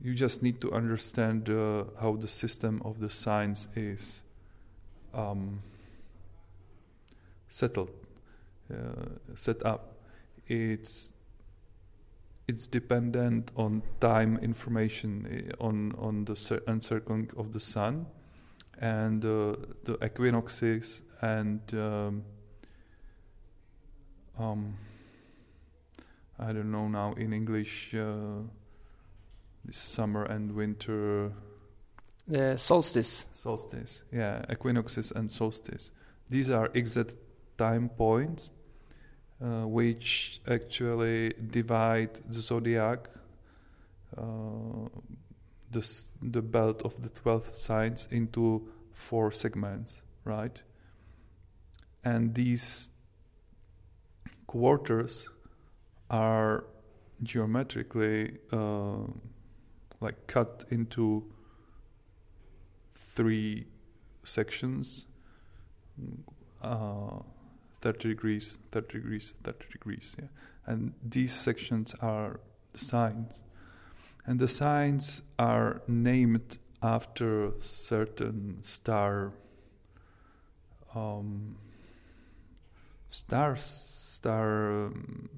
you 0.00 0.14
just 0.14 0.42
need 0.42 0.60
to 0.60 0.72
understand 0.72 1.50
uh, 1.50 1.84
how 2.00 2.16
the 2.16 2.28
system 2.28 2.80
of 2.84 3.00
the 3.00 3.10
signs 3.10 3.68
is 3.74 4.22
um, 5.12 5.60
settled 7.48 7.90
uh, 8.72 9.34
set 9.34 9.64
up. 9.64 9.94
It's 10.46 11.12
it's 12.48 12.66
dependent 12.66 13.52
on 13.56 13.82
time 14.00 14.38
information 14.42 15.26
eh, 15.30 15.52
on 15.60 15.92
on 15.98 16.24
the 16.24 16.34
cir- 16.34 16.62
encircling 16.66 17.30
of 17.36 17.52
the 17.52 17.60
sun 17.60 18.06
and 18.80 19.24
uh, 19.24 19.54
the 19.84 19.98
equinoxes 20.04 21.02
and 21.20 21.60
um, 21.74 22.22
um, 24.38 24.74
I 26.38 26.52
don't 26.52 26.70
know 26.70 26.88
now 26.88 27.12
in 27.14 27.32
English 27.32 27.94
uh, 27.94 28.42
this 29.64 29.76
summer 29.76 30.24
and 30.24 30.52
winter 30.52 31.32
The 32.28 32.56
solstice. 32.56 33.26
solstice 33.34 34.02
yeah 34.12 34.44
equinoxes 34.50 35.12
and 35.12 35.30
solstice 35.30 35.90
these 36.30 36.50
are 36.50 36.70
exact 36.74 37.14
time 37.56 37.88
points 37.88 38.50
uh, 39.42 39.66
which 39.66 40.40
actually 40.48 41.32
divide 41.50 42.14
the 42.28 42.40
zodiac 42.40 43.08
uh, 44.16 44.88
the, 45.70 46.02
the 46.22 46.42
belt 46.42 46.82
of 46.82 47.00
the 47.02 47.08
12 47.10 47.54
signs 47.54 48.08
into 48.10 48.66
four 48.92 49.30
segments 49.30 50.02
right? 50.28 50.62
And 52.04 52.34
these 52.34 52.90
quarters 54.46 55.28
are 56.10 56.64
geometrically 57.22 58.38
uh, 58.52 59.06
like 60.00 60.26
cut 60.26 60.64
into 60.70 61.24
three 62.94 63.66
sections 64.24 65.06
uh, 66.62 67.18
30 67.80 68.08
degrees 68.08 68.58
30 68.72 68.98
degrees 68.98 69.34
30 69.44 69.66
degrees 69.72 70.16
yeah. 70.18 70.28
And 70.68 70.92
these 71.02 71.32
sections 71.32 71.94
are 72.02 72.40
the 72.74 72.78
signs. 72.78 73.42
And 74.26 74.38
the 74.38 74.48
signs 74.48 75.22
are 75.38 75.80
named 75.88 76.58
after 76.82 77.52
certain 77.58 78.58
star 78.60 79.32
um, 80.94 81.56
star 83.08 83.56
star 83.56 84.86
um, 84.86 85.30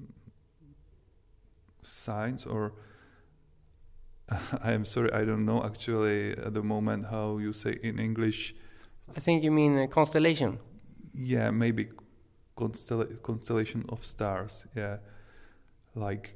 signs 1.81 2.45
or 2.45 2.73
I 4.61 4.73
am 4.73 4.83
sorry 4.83 5.13
I 5.13 5.23
don't 5.23 5.45
know 5.45 5.63
actually 5.63 6.31
at 6.31 6.53
the 6.53 6.63
moment 6.63 7.05
how 7.05 7.37
you 7.37 7.53
say 7.53 7.77
in 7.81 7.99
English. 7.99 8.53
I 9.15 9.21
think 9.21 9.43
you 9.43 9.51
mean 9.51 9.77
a 9.77 9.87
constellation. 9.87 10.59
yeah 11.13 11.51
maybe 11.51 11.89
constella- 12.57 13.21
constellation 13.21 13.85
of 13.89 14.05
stars 14.05 14.65
yeah. 14.75 14.97
Like 15.95 16.35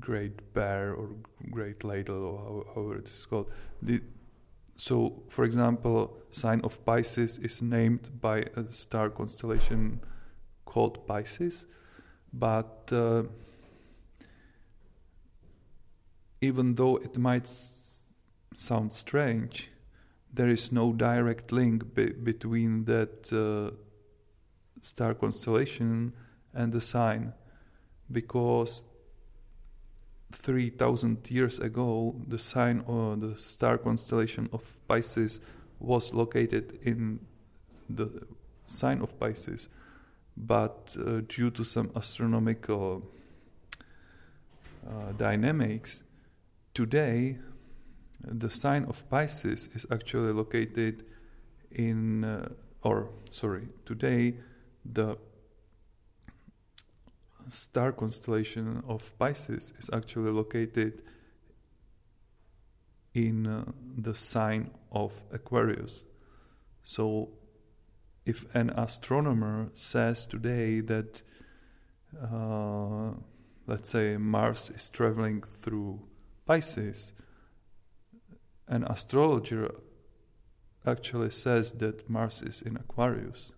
great 0.00 0.52
bear 0.52 0.92
or 0.94 1.10
great 1.50 1.82
ladle 1.84 2.24
or 2.24 2.38
how, 2.38 2.74
however 2.74 2.98
it 2.98 3.08
is 3.08 3.24
called. 3.26 3.50
The, 3.82 4.02
so 4.76 5.22
for 5.28 5.44
example 5.44 6.16
sign 6.30 6.60
of 6.62 6.84
pisces 6.84 7.38
is 7.38 7.62
named 7.62 8.10
by 8.20 8.44
a 8.56 8.70
star 8.70 9.10
constellation 9.10 10.00
called 10.66 11.06
pisces 11.06 11.66
but 12.32 12.88
uh, 12.92 13.22
even 16.40 16.74
though 16.74 16.96
it 16.96 17.18
might 17.18 17.44
s- 17.44 18.02
sound 18.54 18.92
strange 18.92 19.70
there 20.32 20.48
is 20.48 20.70
no 20.70 20.92
direct 20.92 21.50
link 21.50 21.94
be- 21.94 22.12
between 22.12 22.84
that 22.84 23.32
uh, 23.32 23.74
star 24.82 25.14
constellation 25.14 26.12
and 26.54 26.72
the 26.72 26.80
sign 26.80 27.32
because 28.10 28.82
3000 30.32 31.30
years 31.30 31.58
ago 31.58 32.14
the 32.28 32.38
sign 32.38 32.82
or 32.86 33.16
the 33.16 33.36
star 33.36 33.78
constellation 33.78 34.48
of 34.52 34.62
Pisces 34.86 35.40
was 35.80 36.12
located 36.12 36.78
in 36.82 37.18
the 37.88 38.26
sign 38.66 39.00
of 39.00 39.18
Pisces. 39.18 39.68
But 40.36 40.96
uh, 40.98 41.22
due 41.28 41.50
to 41.50 41.64
some 41.64 41.90
astronomical 41.96 43.02
uh, 44.86 45.12
dynamics 45.12 46.02
today 46.74 47.38
the 48.24 48.50
sign 48.50 48.84
of 48.84 49.08
Pisces 49.08 49.68
is 49.74 49.86
actually 49.90 50.32
located 50.32 51.04
in, 51.70 52.24
uh, 52.24 52.48
or 52.82 53.10
sorry, 53.30 53.68
today 53.84 54.34
the 54.92 55.18
star 57.48 57.92
constellation 57.92 58.82
of 58.86 59.16
Pisces 59.18 59.72
is 59.78 59.90
actually 59.92 60.30
located 60.30 61.02
in 63.14 63.46
uh, 63.46 63.64
the 63.96 64.14
sign 64.14 64.70
of 64.92 65.12
Aquarius. 65.32 66.04
So, 66.82 67.30
if 68.26 68.44
an 68.54 68.70
astronomer 68.70 69.70
says 69.72 70.26
today 70.26 70.80
that, 70.80 71.22
uh, 72.22 73.12
let's 73.66 73.88
say, 73.88 74.16
Mars 74.16 74.70
is 74.74 74.90
traveling 74.90 75.42
through 75.62 76.00
Pisces, 76.46 77.12
an 78.68 78.84
astrologer 78.84 79.74
actually 80.86 81.30
says 81.30 81.72
that 81.72 82.08
Mars 82.08 82.42
is 82.42 82.62
in 82.62 82.76
Aquarius. 82.76 83.52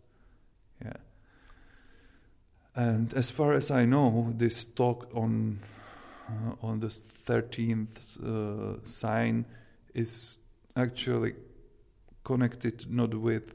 And 2.74 3.12
as 3.14 3.30
far 3.30 3.54
as 3.54 3.70
I 3.70 3.84
know, 3.84 4.32
this 4.36 4.64
talk 4.64 5.10
on 5.14 5.58
uh, 6.28 6.66
on 6.66 6.80
the 6.80 6.90
thirteenth 6.90 8.16
uh, 8.24 8.84
sign 8.84 9.44
is 9.94 10.38
actually 10.76 11.34
connected 12.22 12.86
not 12.88 13.14
with 13.14 13.52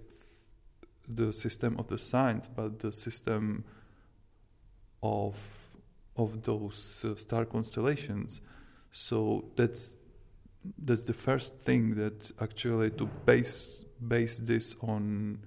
the 1.07 1.31
system 1.31 1.77
of 1.79 1.87
the 1.87 1.97
signs, 1.97 2.47
but 2.47 2.79
the 2.79 2.91
system 2.91 3.63
of 5.01 5.39
of 6.17 6.43
those 6.43 7.05
uh, 7.05 7.15
star 7.15 7.45
constellations. 7.45 8.41
So 8.91 9.45
that's 9.55 9.95
that's 10.77 11.03
the 11.03 11.13
first 11.13 11.59
thing 11.59 11.95
that 11.95 12.31
actually 12.41 12.89
to 12.91 13.05
base 13.25 13.85
base 14.07 14.37
this 14.37 14.75
on 14.81 15.39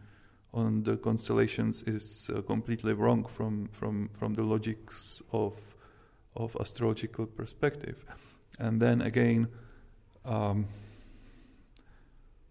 on 0.53 0.83
the 0.83 0.97
constellations 0.97 1.83
is 1.83 2.31
uh, 2.35 2.41
completely 2.43 2.93
wrong 2.93 3.25
from 3.25 3.69
from 3.73 4.09
from 4.09 4.35
the 4.35 4.43
logics 4.43 5.23
of 5.33 5.55
of 6.35 6.57
astrological 6.61 7.27
perspective. 7.27 8.05
And 8.59 8.81
then 8.81 9.03
again 9.03 9.49
um, 10.25 10.67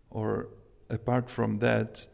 or 0.09 0.47
apart 0.89 1.29
from 1.29 1.59
that 1.59 2.07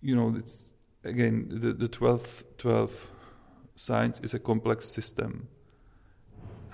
you 0.00 0.14
know 0.14 0.34
it's 0.36 0.72
again 1.04 1.46
the 1.50 1.72
the 1.72 1.88
12 1.88 2.44
12 2.58 3.12
signs 3.76 4.20
is 4.20 4.34
a 4.34 4.38
complex 4.38 4.88
system. 4.88 5.48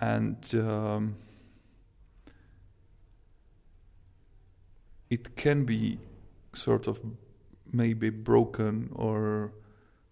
And 0.00 0.54
um, 0.54 1.16
it 5.12 5.36
can 5.36 5.64
be 5.64 5.98
sort 6.54 6.86
of 6.86 6.98
maybe 7.70 8.08
broken 8.08 8.88
or 8.94 9.52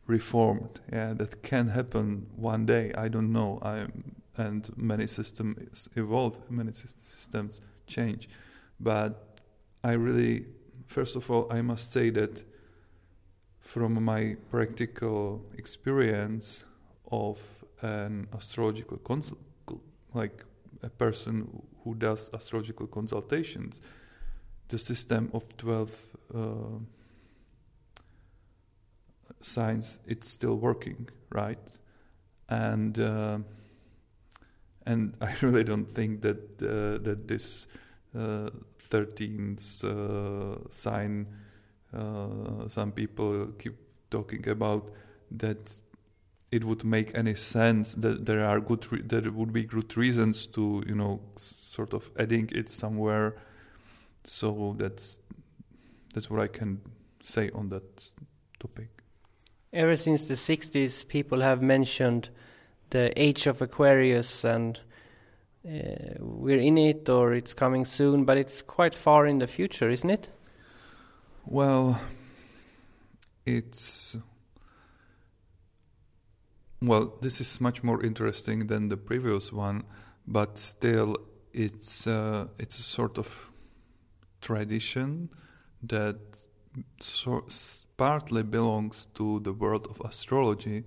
reformed. 0.06 0.80
Yeah, 0.92 1.14
that 1.14 1.42
can 1.42 1.68
happen 1.68 2.26
one 2.36 2.66
day. 2.66 2.92
I 3.04 3.08
don't 3.08 3.32
know. 3.32 3.58
I 3.62 3.86
and 4.36 4.70
many 4.76 5.06
systems 5.06 5.88
evolve, 5.96 6.38
many 6.50 6.72
systems 6.72 7.60
change, 7.86 8.28
but 8.78 9.38
I 9.82 9.92
really, 9.92 10.46
first 10.86 11.16
of 11.16 11.30
all, 11.30 11.46
I 11.50 11.62
must 11.62 11.92
say 11.92 12.10
that 12.10 12.44
from 13.58 14.02
my 14.04 14.36
practical 14.50 15.44
experience 15.56 16.64
of 17.10 17.38
an 17.82 18.28
astrological 18.34 18.98
consult, 18.98 19.40
like 20.14 20.44
a 20.82 20.90
person 20.90 21.34
who 21.84 21.94
does 21.94 22.30
astrological 22.32 22.86
consultations, 22.86 23.80
the 24.70 24.78
system 24.78 25.30
of 25.32 25.46
12 25.56 25.90
uh, 26.34 26.38
signs 29.42 30.00
it's 30.06 30.28
still 30.28 30.56
working 30.56 31.08
right? 31.32 31.58
And 32.48 32.98
uh, 32.98 33.38
and 34.86 35.16
I 35.20 35.34
really 35.42 35.64
don't 35.64 35.86
think 35.86 36.22
that 36.22 36.62
uh, 36.62 37.02
that 37.02 37.28
this 37.28 37.66
uh, 38.14 38.50
13th 38.90 39.84
uh, 39.84 40.68
sign 40.70 41.26
uh, 41.94 42.68
some 42.68 42.92
people 42.92 43.48
keep 43.58 43.76
talking 44.10 44.48
about 44.48 44.90
that 45.30 45.80
it 46.50 46.64
would 46.64 46.84
make 46.84 47.12
any 47.14 47.36
sense 47.36 47.94
that 47.94 48.26
there 48.26 48.44
are 48.44 48.60
good 48.60 48.90
re- 48.92 49.02
that 49.02 49.32
would 49.32 49.52
be 49.52 49.64
good 49.64 49.96
reasons 49.96 50.46
to 50.46 50.82
you 50.86 50.94
know 50.94 51.20
sort 51.36 51.94
of 51.94 52.10
adding 52.18 52.48
it 52.52 52.68
somewhere 52.68 53.36
so 54.24 54.74
that's 54.78 55.18
that's 56.14 56.30
what 56.30 56.40
I 56.40 56.48
can 56.48 56.80
say 57.22 57.50
on 57.54 57.68
that 57.68 58.10
topic. 58.58 58.88
Ever 59.72 59.96
since 59.96 60.26
the 60.26 60.34
60s, 60.34 61.06
people 61.06 61.40
have 61.40 61.62
mentioned 61.62 62.30
the 62.90 63.12
age 63.20 63.46
of 63.46 63.62
Aquarius, 63.62 64.44
and 64.44 64.80
uh, 65.64 66.14
we're 66.18 66.58
in 66.58 66.76
it 66.76 67.08
or 67.08 67.34
it's 67.34 67.54
coming 67.54 67.84
soon, 67.84 68.24
but 68.24 68.36
it's 68.36 68.62
quite 68.62 68.94
far 68.94 69.26
in 69.26 69.38
the 69.38 69.46
future, 69.46 69.88
isn't 69.88 70.10
it? 70.10 70.28
Well, 71.46 72.00
it's. 73.46 74.16
Well, 76.82 77.14
this 77.20 77.40
is 77.40 77.60
much 77.60 77.84
more 77.84 78.02
interesting 78.02 78.66
than 78.66 78.88
the 78.88 78.96
previous 78.96 79.52
one, 79.52 79.84
but 80.26 80.58
still, 80.58 81.16
it's 81.52 82.06
uh, 82.06 82.46
it's 82.58 82.78
a 82.78 82.82
sort 82.82 83.18
of 83.18 83.49
tradition 84.40 85.30
that 85.82 86.18
so 87.00 87.46
partly 87.96 88.42
belongs 88.42 89.06
to 89.14 89.40
the 89.40 89.52
world 89.52 89.86
of 89.90 90.00
astrology, 90.00 90.84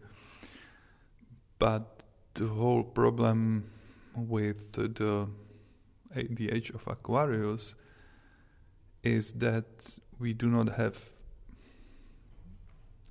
but 1.60 2.04
the 2.34 2.48
whole 2.48 2.84
problem 2.84 3.70
with 4.16 4.72
the 4.74 5.28
the 6.30 6.52
age 6.52 6.70
of 6.72 6.88
Aquarius 6.88 7.76
is 9.02 9.34
that 9.34 10.00
we 10.20 10.34
do 10.34 10.48
not 10.48 10.70
have, 10.76 11.10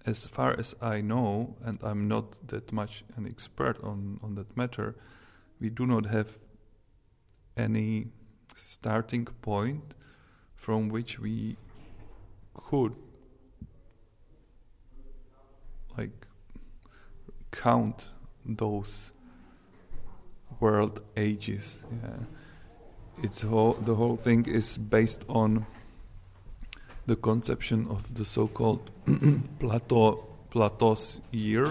as 0.06 0.26
far 0.26 0.58
as 0.58 0.74
I 0.80 1.00
know, 1.00 1.56
and 1.64 1.78
I'm 1.82 2.08
not 2.08 2.48
that 2.48 2.72
much 2.72 3.04
an 3.16 3.26
expert 3.26 3.82
on, 3.82 4.20
on 4.22 4.34
that 4.36 4.56
matter, 4.56 4.96
we 5.60 5.68
do 5.68 5.86
not 5.86 6.06
have 6.06 6.38
any 7.56 8.06
starting 8.54 9.24
point 9.24 9.94
from 10.62 10.88
which 10.88 11.18
we 11.18 11.56
could 12.54 12.94
like 15.98 16.26
count 17.50 18.10
those 18.46 19.10
world 20.60 21.00
ages. 21.16 21.82
Yeah. 21.90 23.24
It's 23.24 23.42
whole 23.42 23.72
the 23.72 23.96
whole 23.96 24.16
thing 24.16 24.46
is 24.46 24.78
based 24.78 25.24
on 25.28 25.66
the 27.06 27.16
conception 27.16 27.88
of 27.90 28.14
the 28.14 28.24
so-called 28.24 28.88
Plato 29.58 30.28
Plato's 30.48 31.20
year 31.32 31.66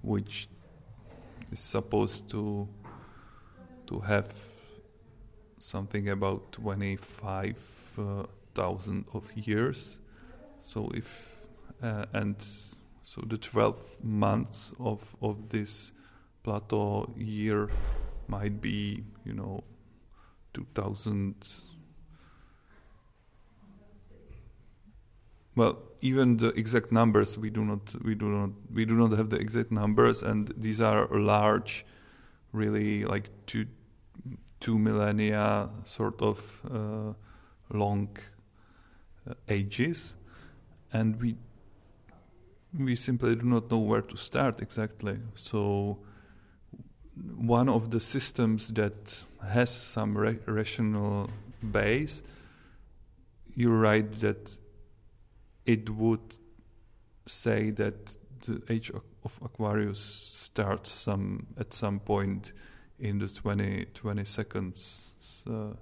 which 0.00 0.48
is 1.52 1.60
supposed 1.60 2.30
to 2.30 2.66
to 3.88 3.98
have 4.00 4.47
something 5.58 6.08
about 6.08 6.52
25,000 6.52 9.04
uh, 9.08 9.16
of 9.16 9.36
years. 9.36 9.98
So 10.60 10.90
if 10.94 11.44
uh, 11.82 12.06
and 12.12 12.36
so 13.02 13.22
the 13.26 13.38
12 13.38 14.04
months 14.04 14.72
of 14.78 15.16
of 15.22 15.48
this 15.48 15.92
plateau 16.42 17.10
year 17.16 17.70
might 18.26 18.60
be 18.60 19.04
you 19.24 19.32
know 19.32 19.64
2000 20.54 21.34
well 25.56 25.78
even 26.00 26.36
the 26.36 26.48
exact 26.48 26.92
numbers 26.92 27.38
we 27.38 27.50
do 27.50 27.64
not 27.64 27.94
we 28.04 28.14
do 28.14 28.26
not 28.26 28.50
we 28.72 28.84
do 28.84 28.94
not 28.94 29.12
have 29.12 29.30
the 29.30 29.38
exact 29.38 29.70
numbers 29.70 30.22
and 30.22 30.52
these 30.56 30.80
are 30.80 31.06
large 31.08 31.84
really 32.52 33.04
like 33.04 33.28
two 33.46 33.66
two 34.60 34.78
millennia 34.78 35.68
sort 35.84 36.20
of 36.22 36.60
uh, 36.70 37.12
long 37.76 38.08
uh, 39.28 39.34
ages, 39.48 40.16
and 40.92 41.20
we 41.20 41.36
we 42.78 42.94
simply 42.94 43.34
do 43.34 43.46
not 43.46 43.70
know 43.70 43.78
where 43.78 44.02
to 44.02 44.16
start 44.16 44.60
exactly. 44.60 45.18
So 45.34 45.98
one 47.36 47.68
of 47.68 47.90
the 47.90 48.00
systems 48.00 48.68
that 48.68 49.24
has 49.52 49.70
some 49.70 50.16
ra- 50.16 50.34
rational 50.46 51.30
base, 51.72 52.22
you're 53.54 53.78
right 53.78 54.10
that 54.20 54.58
it 55.64 55.90
would 55.90 56.38
say 57.26 57.70
that 57.70 58.16
the 58.46 58.62
age 58.68 58.90
of, 58.90 59.02
Aquarius 59.42 60.00
starts 60.00 60.90
some 60.90 61.46
at 61.58 61.74
some 61.74 62.00
point 62.00 62.54
in 62.98 63.18
the 63.18 63.28
20, 63.28 63.86
20 63.94 64.24
seconds 64.24 65.44
uh, 65.48 65.72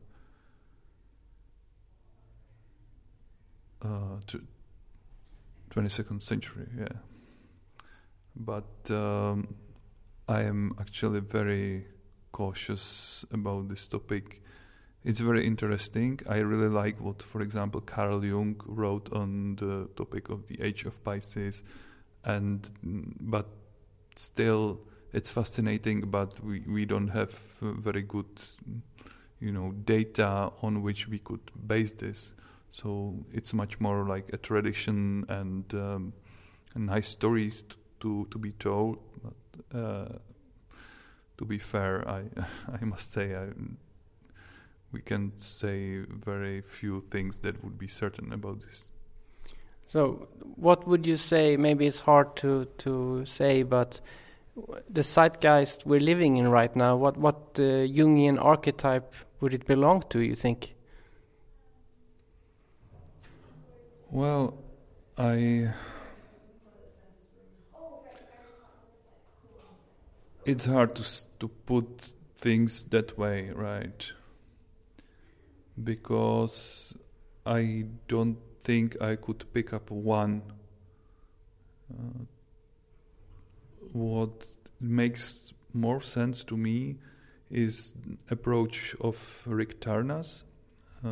uh, 3.83 4.21
22nd 5.71 6.23
century, 6.23 6.67
yeah. 6.79 6.89
But 8.35 8.91
um, 8.91 9.55
I 10.29 10.43
am 10.43 10.75
actually 10.81 11.21
very 11.21 11.87
cautious 12.33 13.25
about 13.31 13.69
this 13.69 13.89
topic. 13.89 14.43
It's 15.05 15.21
very 15.21 15.47
interesting. 15.47 16.21
I 16.29 16.39
really 16.39 16.69
like 16.69 17.01
what, 17.01 17.23
for 17.23 17.41
example, 17.41 17.81
Carl 17.81 18.25
Jung 18.25 18.61
wrote 18.67 19.13
on 19.13 19.57
the 19.57 19.89
topic 19.97 20.29
of 20.31 20.47
the 20.47 20.61
age 20.61 20.85
of 20.85 21.03
Pisces, 21.05 21.63
and 22.25 22.69
but 23.21 23.47
still 24.17 24.81
it's 25.13 25.31
fascinating, 25.31 26.03
but 26.03 26.43
we, 26.45 26.61
we 26.61 26.85
don't 26.85 27.09
have 27.09 27.33
very 27.61 28.03
good 28.03 28.27
you 29.41 29.53
know, 29.53 29.73
data 29.85 30.51
on 30.63 30.83
which 30.83 31.09
we 31.09 31.19
could 31.19 31.41
base 31.67 31.93
this. 31.95 32.35
So 32.71 33.15
it's 33.33 33.53
much 33.53 33.81
more 33.81 34.07
like 34.07 34.33
a 34.33 34.39
tradition 34.39 35.25
and, 35.29 35.73
um, 35.75 36.13
nice 36.75 37.09
stories 37.09 37.63
to, 37.63 37.77
to, 38.01 38.27
to 38.31 38.39
be 38.39 38.53
told. 38.53 38.99
But, 39.23 39.79
uh, 39.79 40.19
to 41.39 41.45
be 41.45 41.59
fair, 41.59 42.09
I 42.09 42.23
I 42.81 42.85
must 42.85 43.13
say 43.13 43.35
I, 43.35 43.49
we 44.93 45.01
can 45.01 45.33
say 45.39 45.99
very 45.99 46.63
few 46.63 47.05
things 47.11 47.39
that 47.41 47.63
would 47.63 47.79
be 47.79 47.89
certain 47.89 48.33
about 48.33 48.61
this. 48.61 48.91
So, 49.85 50.29
what 50.57 50.87
would 50.87 51.07
you 51.07 51.17
say? 51.17 51.57
Maybe 51.57 51.87
it's 51.87 52.01
hard 52.01 52.37
to 52.37 52.65
to 52.79 53.25
say, 53.25 53.63
but 53.63 54.01
the 54.89 55.03
zeitgeist 55.03 55.87
we're 55.87 56.01
living 56.01 56.37
in 56.37 56.49
right 56.49 56.75
now, 56.75 56.97
what 56.97 57.17
what 57.17 57.37
uh, 57.59 57.87
Jungian 57.87 58.43
archetype 58.43 59.13
would 59.41 59.53
it 59.53 59.67
belong 59.67 60.03
to? 60.11 60.21
You 60.21 60.35
think? 60.35 60.75
Well, 64.11 64.55
I. 65.19 65.75
It's 70.45 70.65
hard 70.65 70.95
to 70.95 71.05
to 71.41 71.49
put 71.49 72.15
things 72.37 72.85
that 72.85 73.19
way, 73.19 73.51
right? 73.51 74.13
Because 75.83 76.97
I 77.45 77.87
don't 78.09 78.39
think 78.65 78.97
I 79.03 79.17
could 79.17 79.45
pick 79.53 79.73
up 79.73 79.91
one. 79.91 80.43
Uh, 81.93 82.25
what 83.93 84.47
makes 84.81 85.53
more 85.73 86.01
sense 86.01 86.45
to 86.45 86.57
me 86.57 86.97
is 87.51 87.95
approach 88.31 88.97
of 89.01 89.43
Rick 89.47 89.81
Tarnas, 89.81 90.43
uh, 91.05 91.09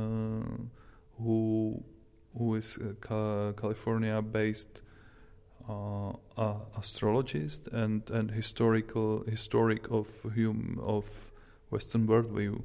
who 1.19 1.85
who 2.37 2.57
is 2.57 2.79
a 2.79 2.95
California-based 3.55 4.83
uh, 5.69 6.11
uh, 6.37 6.55
astrologist 6.77 7.69
and 7.69 8.11
and 8.11 8.31
historical 8.31 9.25
historic 9.25 9.91
of 9.91 10.09
hum, 10.35 10.81
of 10.83 11.31
Western 11.71 12.07
worldview, 12.07 12.63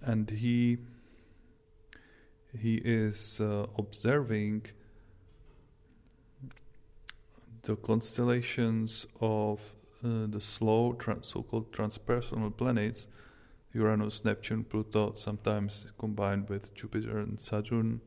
and 0.00 0.30
he 0.30 0.78
he 2.58 2.76
is 2.76 3.40
uh, 3.40 3.66
observing 3.76 4.66
the 7.64 7.76
constellations 7.76 9.06
of 9.20 9.74
uh, 10.04 10.26
the 10.28 10.40
slow 10.40 10.92
tra- 10.92 11.22
so-called 11.22 11.72
transpersonal 11.72 12.56
planets 12.56 13.08
Uranus, 13.74 14.24
Neptune, 14.24 14.62
Pluto, 14.64 15.14
sometimes 15.16 15.86
combined 15.98 16.48
with 16.48 16.74
Jupiter 16.74 17.18
and 17.18 17.40
Saturn. 17.40 18.00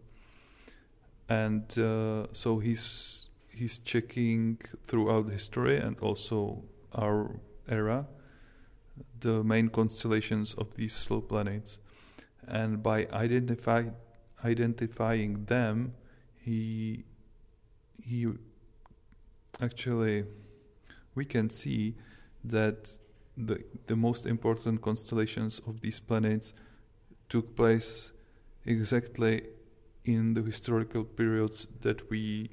And 1.28 1.78
uh, 1.78 2.28
so 2.32 2.60
he's 2.60 3.30
he's 3.54 3.80
checking 3.80 4.60
throughout 4.88 5.30
history 5.30 5.78
and 5.78 6.00
also 6.00 6.64
our 6.94 7.40
era 7.68 8.08
the 9.20 9.44
main 9.44 9.68
constellations 9.68 10.54
of 10.54 10.76
these 10.76 10.94
slow 10.94 11.22
planets. 11.22 11.80
And 12.48 12.82
by 12.82 13.08
identify, 13.12 13.90
identifying 14.46 15.46
them, 15.46 15.94
he 16.40 17.04
he 18.02 18.28
actually 19.62 20.26
we 21.16 21.26
can 21.26 21.50
see 21.50 21.96
that 22.44 22.98
the 23.36 23.64
the 23.86 23.96
most 23.96 24.26
important 24.26 24.82
constellations 24.82 25.60
of 25.68 25.82
these 25.82 26.00
planets 26.00 26.54
took 27.30 27.56
place 27.56 28.12
exactly 28.66 29.44
in 30.06 30.34
the 30.34 30.42
historical 30.42 31.04
periods 31.04 31.68
that 31.82 32.10
we 32.10 32.50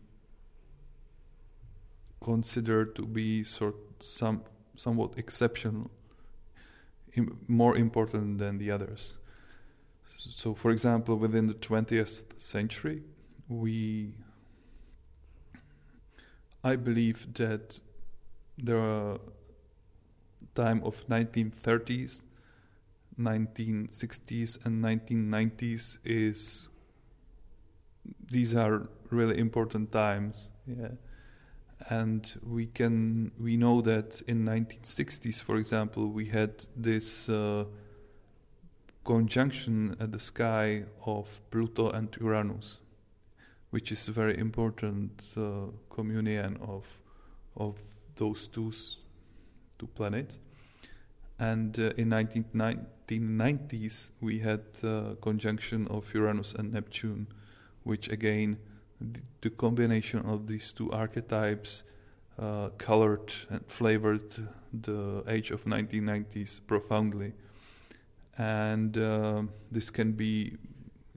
consider 2.20 2.84
to 2.84 3.02
be 3.02 3.44
sort 3.44 3.76
some 4.00 4.42
somewhat 4.76 5.12
exceptional, 5.16 5.90
Im, 7.14 7.38
more 7.46 7.76
important 7.76 8.38
than 8.38 8.58
the 8.58 8.70
others. 8.70 9.16
So, 10.16 10.54
for 10.54 10.70
example, 10.70 11.16
within 11.16 11.46
the 11.46 11.54
20th 11.54 12.40
century, 12.40 13.02
we 13.48 14.14
I 16.64 16.76
believe 16.76 17.34
that 17.34 17.80
the 18.56 19.20
time 20.54 20.82
of 20.82 21.06
1930s, 21.08 22.24
1960s, 23.20 24.64
and 24.64 24.82
1990s 24.82 25.98
is 26.04 26.68
these 28.30 28.54
are 28.54 28.88
really 29.10 29.38
important 29.38 29.92
times. 29.92 30.50
Yeah. 30.66 30.92
And 31.90 32.34
we 32.42 32.66
can 32.66 33.32
we 33.38 33.56
know 33.58 33.82
that 33.82 34.22
in 34.26 34.44
1960s, 34.44 35.42
for 35.42 35.56
example, 35.58 36.08
we 36.08 36.26
had 36.26 36.64
this 36.74 37.28
uh, 37.28 37.64
conjunction 39.04 39.96
at 40.00 40.12
the 40.12 40.20
sky 40.20 40.84
of 41.04 41.42
Pluto 41.50 41.90
and 41.90 42.16
Uranus, 42.20 42.80
which 43.74 43.90
is 43.90 44.08
a 44.08 44.12
very 44.12 44.38
important 44.38 45.10
uh, 45.36 45.66
communion 45.90 46.56
of 46.62 47.02
of 47.56 47.74
those 48.14 48.46
two 48.46 48.72
two 49.78 49.88
planets. 49.96 50.38
And 51.40 51.76
uh, 51.80 51.90
in 51.96 52.10
1990s, 52.10 54.10
we 54.20 54.38
had 54.38 54.60
uh, 54.84 55.16
conjunction 55.20 55.88
of 55.88 56.14
Uranus 56.14 56.54
and 56.54 56.72
Neptune, 56.72 57.26
which 57.82 58.08
again, 58.08 58.58
the, 59.00 59.20
the 59.40 59.50
combination 59.50 60.20
of 60.20 60.46
these 60.46 60.72
two 60.72 60.92
archetypes 60.92 61.82
uh, 62.38 62.68
colored 62.78 63.34
and 63.50 63.66
flavored 63.66 64.36
the 64.72 65.24
age 65.26 65.50
of 65.50 65.64
1990s 65.64 66.60
profoundly. 66.68 67.32
And 68.38 68.96
uh, 68.96 69.42
this 69.72 69.90
can 69.90 70.12
be, 70.12 70.58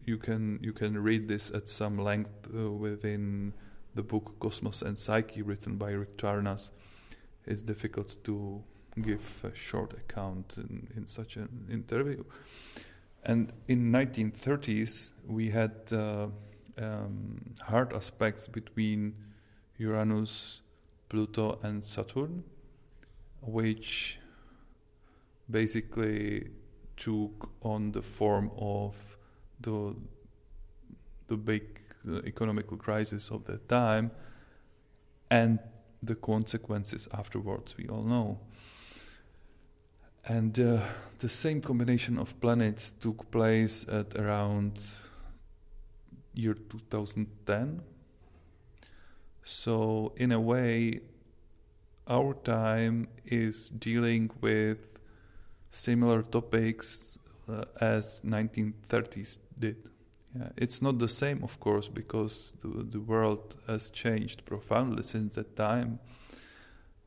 you 0.08 0.18
can 0.18 0.60
you 0.64 0.74
can 0.74 0.98
read 0.98 1.28
this 1.28 1.52
at 1.52 1.70
some 1.70 2.00
length 2.00 2.48
uh, 2.56 2.72
within 2.72 3.54
the 3.94 4.02
book 4.02 4.40
Cosmos 4.40 4.82
and 4.82 4.98
Psyche, 4.98 5.44
written 5.44 5.78
by 5.78 5.92
Rick 5.92 6.18
Tarnas 6.18 6.72
it's 7.48 7.62
difficult 7.62 8.18
to 8.26 8.62
give 9.02 9.46
a 9.46 9.56
short 9.56 9.94
account 9.94 10.58
in, 10.58 10.88
in 10.96 11.08
such 11.08 11.38
an 11.38 11.68
interview. 11.72 12.24
And 13.24 13.54
in 13.68 13.92
1930s, 13.92 15.12
we 15.26 15.50
had 15.50 15.72
uh, 15.92 16.28
um, 16.78 17.56
hard 17.62 17.94
aspects 17.94 18.48
between 18.48 19.16
Uranus, 19.78 20.62
Pluto, 21.10 21.60
and 21.64 21.84
Saturn, 21.84 22.44
which 23.42 24.20
basically 25.50 26.50
took 26.98 27.50
on 27.62 27.92
the 27.94 28.02
form 28.02 28.52
of 28.58 29.17
the 29.60 29.96
the 31.28 31.38
big 31.38 31.64
uh, 32.08 32.20
economical 32.26 32.78
crisis 32.78 33.30
of 33.32 33.46
that 33.46 33.68
time, 33.68 34.12
and 35.30 35.60
the 36.02 36.16
consequences 36.16 37.08
afterwards, 37.14 37.76
we 37.78 37.88
all 37.88 38.04
know. 38.04 38.40
And 40.26 40.60
uh, 40.60 40.80
the 41.20 41.30
same 41.30 41.62
combination 41.62 42.18
of 42.18 42.40
planets 42.42 42.92
took 42.92 43.32
place 43.32 43.86
at 43.90 44.16
around 44.16 44.82
year 46.34 46.54
2010. 46.54 47.82
So, 49.44 50.14
in 50.18 50.34
a 50.34 50.40
way, 50.40 51.00
our 52.08 52.34
time 52.34 53.08
is 53.26 53.70
dealing 53.70 54.30
with 54.42 54.88
similar 55.70 56.22
topics 56.22 57.18
uh, 57.50 57.66
as 57.82 58.22
1930s 58.26 59.40
did. 59.58 59.90
Yeah, 60.38 60.50
it's 60.58 60.82
not 60.82 61.00
the 61.00 61.08
same, 61.08 61.44
of 61.44 61.60
course, 61.60 61.88
because 61.88 62.54
the, 62.62 62.84
the 62.84 63.00
world 63.00 63.58
has 63.68 63.90
changed 63.90 64.46
profoundly 64.46 65.04
since 65.04 65.36
that 65.36 65.56
time. 65.56 66.00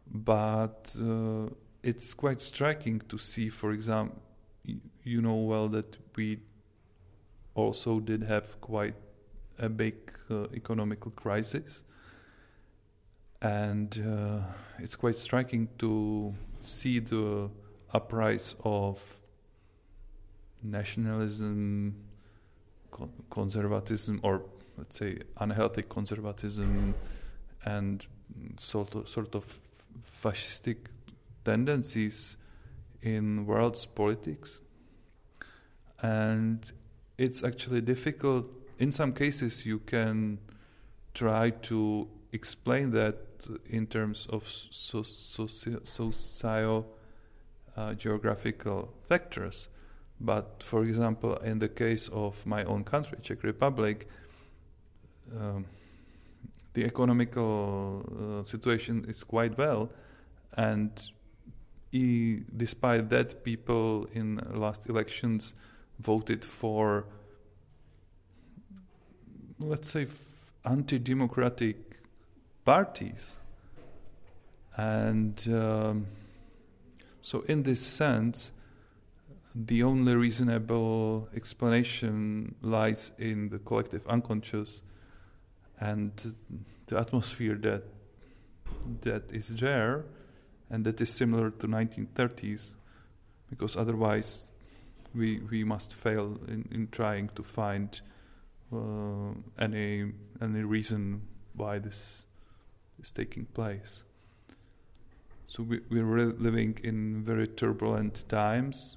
But 0.07 0.97
uh, 1.01 1.51
it's 1.83 2.15
quite 2.15 2.41
striking 2.41 3.01
to 3.09 3.19
see, 3.19 3.49
for 3.49 3.73
example, 3.73 4.21
you 5.05 5.23
know 5.23 5.37
well 5.37 5.69
that 5.69 5.97
we 6.17 6.41
also 7.55 8.01
did 8.01 8.25
have 8.25 8.61
quite 8.61 8.95
a 9.59 9.69
big 9.69 9.95
uh, 10.31 10.47
economical 10.55 11.11
crisis. 11.13 11.85
And 13.43 13.99
uh, 14.07 14.41
it's 14.79 14.97
quite 14.97 15.17
striking 15.17 15.69
to 15.79 16.35
see 16.61 16.99
the 16.99 17.51
uprise 17.93 18.55
of 18.65 19.20
nationalism, 20.63 21.97
conservatism 23.31 24.21
or 24.23 24.43
let's 24.77 24.97
say 24.99 25.19
unhealthy 25.39 25.83
conservatism 25.83 26.95
and 27.65 28.07
sort 28.59 28.95
of 28.95 29.09
sort 29.09 29.35
of 29.35 29.59
fascistic 30.23 30.77
tendencies 31.45 32.37
in 33.03 33.47
world's 33.47 33.87
politics 33.87 34.61
and 36.03 36.73
it's 37.19 37.45
actually 37.45 37.83
difficult. 37.83 38.47
In 38.79 38.91
some 38.91 39.13
cases, 39.13 39.67
you 39.67 39.81
can 39.81 40.39
try 41.13 41.51
to 41.51 42.09
explain 42.33 42.93
that 42.93 43.17
in 43.69 43.87
terms 43.87 44.27
of 44.31 44.49
so, 44.49 45.03
socio, 45.03 45.81
socio 45.85 46.87
uh, 47.77 47.95
geographical 47.95 48.95
factors. 49.09 49.69
But 50.21 50.63
for 50.63 50.85
example, 50.85 51.37
in 51.37 51.59
the 51.59 51.69
case 51.69 52.09
of 52.09 52.45
my 52.45 52.65
own 52.65 52.85
country, 52.85 53.19
Czech 53.23 53.43
Republic, 53.43 54.07
um, 55.39 55.65
the 56.75 56.85
economical 56.85 58.05
uh, 58.05 58.43
situation 58.45 59.05
is 59.09 59.25
quite 59.25 59.57
well, 59.57 59.91
and 60.57 61.11
despite 62.57 63.09
that, 63.09 63.43
people 63.43 64.07
in 64.13 64.41
last 64.53 64.89
elections 64.89 65.55
voted 65.99 66.45
for, 66.45 67.07
let's 69.59 69.91
say, 69.91 70.07
anti-democratic 70.65 71.77
parties, 72.65 73.39
and 74.77 75.49
um, 75.53 76.07
so 77.21 77.41
in 77.49 77.63
this 77.65 77.81
sense, 77.81 78.53
the 79.55 79.83
only 79.83 80.15
reasonable 80.15 81.29
explanation 81.35 82.55
lies 82.63 83.13
in 83.19 83.49
the 83.49 83.59
collective 83.59 84.07
unconscious 84.07 84.83
and 85.81 86.35
the 86.87 86.99
atmosphere 86.99 87.57
that 87.57 87.83
that 89.03 89.33
is 89.33 89.49
there 89.49 90.05
and 90.71 90.85
that 90.85 91.01
is 91.01 91.11
similar 91.11 91.51
to 91.51 91.67
1930s 91.67 92.75
because 93.49 93.77
otherwise 93.77 94.51
we 95.15 95.41
we 95.51 95.65
must 95.65 95.95
fail 95.95 96.39
in, 96.47 96.69
in 96.71 96.89
trying 96.93 97.29
to 97.35 97.43
find 97.43 98.01
uh, 98.73 99.33
any 99.59 100.13
any 100.41 100.63
reason 100.63 101.23
why 101.55 101.79
this 101.79 102.27
is 103.01 103.11
taking 103.11 103.47
place. 103.47 104.05
So 105.49 105.65
we, 105.65 105.81
we're 105.91 106.27
living 106.27 106.79
in 106.85 107.25
very 107.25 107.49
turbulent 107.49 108.29
times 108.29 108.97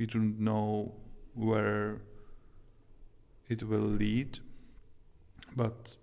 we 0.00 0.06
don't 0.06 0.40
know 0.40 0.90
where 1.34 2.00
it 3.50 3.62
will 3.62 3.90
lead 4.02 4.38
but 5.54 5.94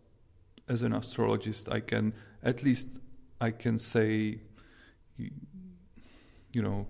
as 0.69 0.83
an 0.83 0.93
astrologist 0.93 1.67
i 1.69 1.79
can 1.79 2.13
at 2.43 2.61
least 2.61 2.89
i 3.41 3.49
can 3.49 3.79
say 3.79 4.39
you, 5.17 5.31
you 6.53 6.61
know 6.61 6.85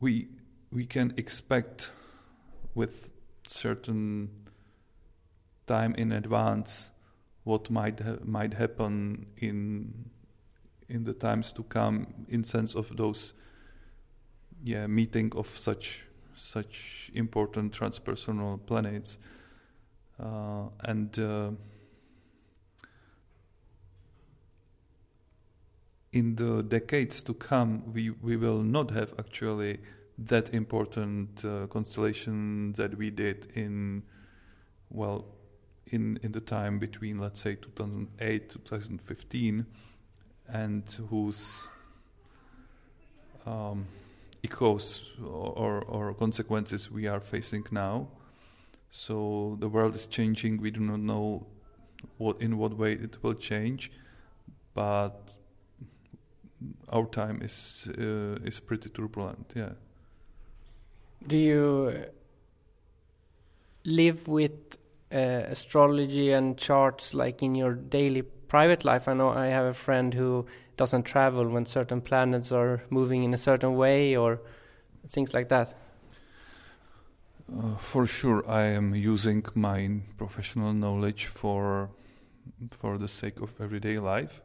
we 0.00 0.28
we 0.70 0.84
can 0.84 1.14
expect 1.16 1.90
with 2.74 3.14
certain 3.46 4.28
time 5.66 5.94
in 5.94 6.12
advance 6.12 6.90
what 7.44 7.70
might 7.70 7.98
ha- 8.00 8.18
might 8.24 8.52
happen 8.52 9.24
in 9.38 10.10
in 10.90 11.04
the 11.04 11.14
times 11.14 11.50
to 11.50 11.62
come 11.62 12.06
in 12.28 12.44
sense 12.44 12.74
of 12.74 12.94
those 12.98 13.32
yeah, 14.62 14.86
meeting 14.86 15.32
of 15.36 15.46
such 15.46 16.06
such 16.36 17.10
important 17.14 17.72
transpersonal 17.72 18.64
planets, 18.66 19.18
uh, 20.20 20.64
and 20.84 21.18
uh, 21.18 21.50
in 26.12 26.36
the 26.36 26.62
decades 26.62 27.22
to 27.22 27.34
come, 27.34 27.92
we 27.92 28.10
we 28.10 28.36
will 28.36 28.62
not 28.62 28.90
have 28.90 29.14
actually 29.18 29.78
that 30.18 30.54
important 30.54 31.44
uh, 31.44 31.66
constellation 31.68 32.72
that 32.74 32.96
we 32.96 33.10
did 33.10 33.48
in 33.54 34.02
well 34.90 35.24
in 35.86 36.18
in 36.22 36.32
the 36.32 36.40
time 36.40 36.78
between 36.78 37.18
let's 37.18 37.40
say 37.40 37.54
2008 37.56 38.50
2015 38.50 39.66
and 40.48 40.98
whose 41.08 41.62
um, 43.46 43.86
echoes 44.44 45.12
or, 45.22 45.82
or 45.82 46.14
consequences 46.14 46.90
we 46.90 47.06
are 47.06 47.20
facing 47.20 47.64
now. 47.70 48.08
So 48.90 49.56
the 49.60 49.68
world 49.68 49.94
is 49.94 50.06
changing. 50.06 50.60
We 50.60 50.70
do 50.70 50.80
not 50.80 51.00
know 51.00 51.46
what 52.18 52.40
in 52.40 52.58
what 52.58 52.76
way 52.76 52.92
it 52.92 53.18
will 53.22 53.34
change, 53.34 53.90
but 54.74 55.36
our 56.88 57.06
time 57.06 57.40
is 57.42 57.88
uh, 57.98 58.38
is 58.44 58.60
pretty 58.60 58.90
turbulent. 58.90 59.52
Yeah. 59.54 59.72
Do 61.26 61.36
you 61.36 62.04
live 63.84 64.28
with 64.28 64.76
uh, 65.12 65.16
astrology 65.48 66.32
and 66.32 66.58
charts 66.58 67.14
like 67.14 67.42
in 67.42 67.54
your 67.54 67.74
daily 67.74 68.22
private 68.22 68.84
life? 68.84 69.08
I 69.08 69.14
know 69.14 69.30
I 69.30 69.46
have 69.46 69.64
a 69.64 69.74
friend 69.74 70.12
who 70.12 70.46
doesn't 70.76 71.04
travel 71.04 71.48
when 71.48 71.66
certain 71.66 72.00
planets 72.00 72.52
are 72.52 72.82
moving 72.90 73.24
in 73.24 73.34
a 73.34 73.38
certain 73.38 73.76
way 73.76 74.16
or 74.16 74.40
things 75.08 75.34
like 75.34 75.48
that? 75.48 75.74
Uh, 77.52 77.76
for 77.76 78.06
sure, 78.06 78.48
I 78.48 78.62
am 78.62 78.94
using 78.94 79.44
my 79.54 80.00
professional 80.16 80.72
knowledge 80.72 81.26
for 81.26 81.90
for 82.70 82.98
the 82.98 83.08
sake 83.08 83.40
of 83.40 83.60
everyday 83.60 83.98
life. 83.98 84.42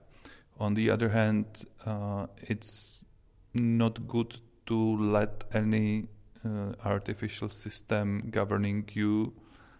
On 0.59 0.73
the 0.73 0.89
other 0.89 1.09
hand, 1.09 1.65
uh, 1.85 2.27
it's 2.41 3.05
not 3.53 4.07
good 4.07 4.39
to 4.65 4.97
let 4.97 5.45
any 5.53 6.07
uh, 6.45 6.73
artificial 6.83 7.49
system 7.49 8.29
governing 8.29 8.89
you. 8.93 9.33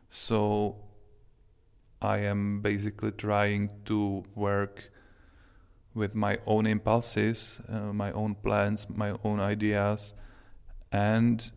So 0.10 0.78
I 2.02 2.20
am 2.20 2.62
basically 2.62 3.12
trying 3.12 3.70
to 3.86 4.24
work 4.36 4.92
with 5.98 6.14
my 6.14 6.38
own 6.46 6.68
impulses, 6.68 7.60
uh, 7.68 7.92
my 7.92 8.12
own 8.12 8.36
plans, 8.36 8.88
my 8.88 9.16
own 9.24 9.40
ideas, 9.40 10.14
and 10.92 11.52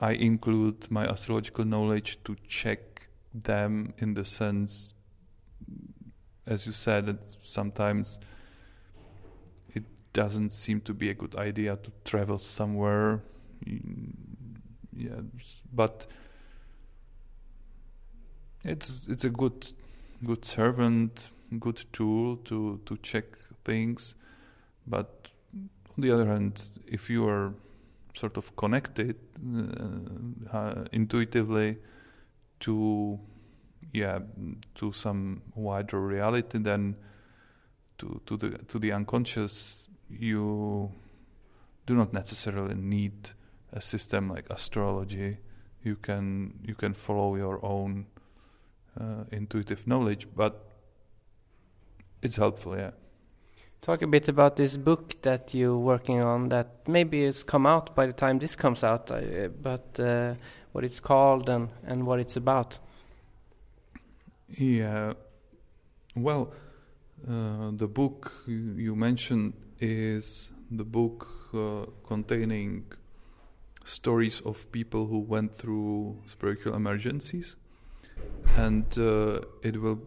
I 0.00 0.12
include 0.12 0.90
my 0.90 1.06
astrological 1.06 1.66
knowledge 1.66 2.18
to 2.24 2.34
check 2.48 3.08
them 3.34 3.92
in 3.98 4.14
the 4.14 4.24
sense, 4.24 4.94
as 6.46 6.66
you 6.66 6.72
said, 6.72 7.06
that 7.06 7.22
sometimes 7.42 8.18
it 9.74 9.84
doesn't 10.14 10.50
seem 10.50 10.80
to 10.80 10.94
be 10.94 11.10
a 11.10 11.14
good 11.14 11.36
idea 11.36 11.76
to 11.76 11.92
travel 12.04 12.38
somewhere. 12.38 13.22
Yeah, 14.96 15.20
but 15.72 16.06
it's 18.62 19.08
it's 19.08 19.24
a 19.24 19.30
good 19.30 19.72
good 20.24 20.44
servant, 20.44 21.30
good 21.58 21.84
tool 21.92 22.36
to 22.38 22.80
to 22.86 22.96
check 22.98 23.26
things. 23.64 24.14
But 24.86 25.28
on 25.54 26.02
the 26.02 26.10
other 26.10 26.26
hand, 26.26 26.62
if 26.86 27.08
you 27.08 27.26
are 27.28 27.54
sort 28.14 28.36
of 28.36 28.54
connected 28.56 29.16
uh, 29.56 30.56
uh, 30.56 30.84
intuitively 30.92 31.78
to 32.60 33.18
yeah 33.92 34.18
to 34.74 34.92
some 34.92 35.42
wider 35.54 36.00
reality 36.00 36.58
then 36.58 36.96
to 37.98 38.20
to 38.26 38.36
the 38.36 38.50
to 38.68 38.78
the 38.78 38.92
unconscious 38.92 39.88
you 40.08 40.90
do 41.86 41.94
not 41.94 42.12
necessarily 42.12 42.74
need 42.74 43.30
a 43.72 43.80
system 43.80 44.30
like 44.30 44.48
astrology 44.50 45.38
you 45.82 45.96
can 45.96 46.54
you 46.64 46.74
can 46.74 46.94
follow 46.94 47.36
your 47.36 47.64
own 47.64 48.06
uh, 48.98 49.24
intuitive 49.32 49.86
knowledge 49.86 50.28
but 50.34 50.70
it's 52.22 52.36
helpful 52.36 52.76
yeah 52.76 52.92
Talk 53.84 54.00
a 54.00 54.06
bit 54.06 54.30
about 54.30 54.56
this 54.56 54.78
book 54.78 55.20
that 55.20 55.52
you're 55.52 55.76
working 55.76 56.24
on 56.24 56.48
that 56.48 56.88
maybe 56.88 57.22
has 57.26 57.44
come 57.44 57.66
out 57.66 57.94
by 57.94 58.06
the 58.06 58.14
time 58.14 58.38
this 58.38 58.56
comes 58.56 58.82
out, 58.82 59.10
uh, 59.10 59.48
but 59.60 60.00
uh, 60.00 60.36
what 60.72 60.84
it's 60.84 61.00
called 61.00 61.50
and, 61.50 61.68
and 61.86 62.06
what 62.06 62.18
it's 62.18 62.34
about. 62.38 62.78
Yeah, 64.48 65.12
well, 66.16 66.54
uh, 67.28 67.72
the 67.72 67.86
book 67.86 68.32
you 68.46 68.96
mentioned 68.96 69.52
is 69.78 70.50
the 70.70 70.84
book 70.84 71.28
uh, 71.52 71.84
containing 72.08 72.86
stories 73.84 74.40
of 74.46 74.72
people 74.72 75.08
who 75.08 75.18
went 75.18 75.58
through 75.58 76.22
spiritual 76.24 76.74
emergencies, 76.74 77.56
and 78.56 78.86
uh, 78.98 79.40
it 79.62 79.78
will 79.78 80.00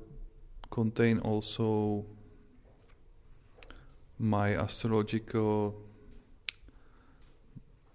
contain 0.72 1.20
also 1.20 2.08
my 4.20 4.56
astrological 4.56 5.76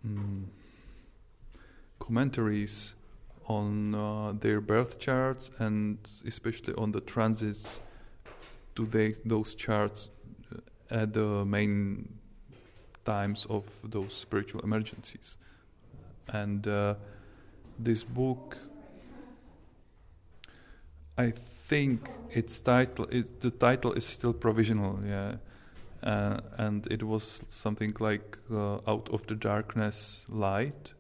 um, 0.05 0.47
commentaries 1.99 2.95
on 3.47 3.95
uh, 3.95 4.33
their 4.33 4.61
birth 4.61 4.99
charts 4.99 5.51
and 5.59 5.99
especially 6.27 6.75
on 6.75 6.93
the 6.93 7.01
transits 7.01 7.81
to 8.75 8.87
they, 8.87 9.15
those 9.25 9.55
charts 9.55 10.09
uh, 10.53 10.59
at 10.91 11.13
the 11.13 11.45
main 11.45 12.09
times 13.05 13.47
of 13.51 13.65
those 13.85 14.15
spiritual 14.15 14.61
emergencies. 14.61 15.37
And 16.29 16.67
uh, 16.67 16.95
this 17.79 18.05
book, 18.05 18.57
I 21.19 21.33
think 21.33 22.09
its 22.31 22.61
title, 22.61 23.07
it, 23.11 23.41
the 23.41 23.51
title 23.51 23.93
is 23.93 24.07
still 24.07 24.33
provisional, 24.33 25.01
yeah, 25.05 25.37
uh, 26.03 26.41
and 26.59 26.87
it 26.91 27.03
was 27.03 27.45
something 27.49 27.95
like 28.01 28.39
uh, 28.51 28.79
"Out 28.87 29.09
of 29.11 29.27
the 29.27 29.35
Darkness, 29.35 30.25
Light," 30.29 30.95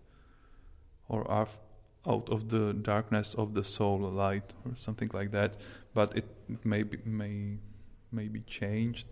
or 1.08 1.26
af- 1.28 1.58
"Out 2.06 2.28
of 2.30 2.48
the 2.48 2.72
Darkness 2.72 3.34
of 3.34 3.54
the 3.54 3.64
Soul, 3.64 3.98
Light," 3.98 4.54
or 4.64 4.76
something 4.76 5.10
like 5.12 5.30
that. 5.32 5.56
But 5.94 6.16
it 6.16 6.26
may 6.64 6.82
be, 6.82 6.98
may 7.04 7.58
may 8.10 8.28
be 8.28 8.40
changed. 8.40 9.06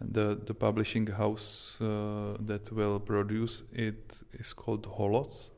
And 0.00 0.14
the 0.14 0.38
the 0.46 0.54
publishing 0.54 1.06
house 1.06 1.80
uh, 1.80 2.36
that 2.46 2.72
will 2.72 3.00
produce 3.00 3.64
it 3.72 4.18
is 4.32 4.52
called 4.52 4.86
Holos. 4.86 5.50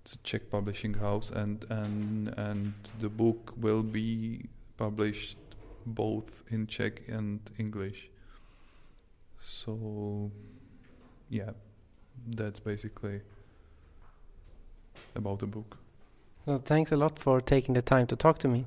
It's 0.00 0.14
a 0.14 0.18
Czech 0.18 0.50
publishing 0.50 0.94
house, 0.94 1.30
and 1.30 1.64
and 1.70 2.28
and 2.36 2.74
the 3.00 3.08
book 3.08 3.54
will 3.56 3.82
be 3.82 4.48
published 4.76 5.38
both 5.84 6.42
in 6.50 6.66
Czech 6.66 7.08
and 7.08 7.40
English. 7.58 8.10
So, 9.46 10.32
yeah, 11.30 11.50
that's 12.26 12.58
basically 12.58 13.20
about 15.14 15.38
the 15.38 15.46
book. 15.46 15.78
Well, 16.46 16.58
thanks 16.58 16.90
a 16.90 16.96
lot 16.96 17.16
for 17.16 17.40
taking 17.40 17.74
the 17.74 17.82
time 17.82 18.08
to 18.08 18.16
talk 18.16 18.38
to 18.38 18.48
me. 18.48 18.66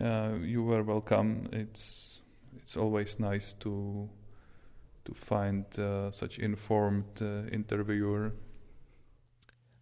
Uh, 0.00 0.38
you 0.42 0.62
were 0.62 0.82
welcome. 0.82 1.48
It's 1.52 2.22
it's 2.56 2.78
always 2.78 3.20
nice 3.20 3.52
to 3.60 4.08
to 5.04 5.14
find 5.14 5.66
uh, 5.78 6.10
such 6.10 6.38
informed 6.38 7.20
uh, 7.20 7.50
interviewer. 7.52 8.32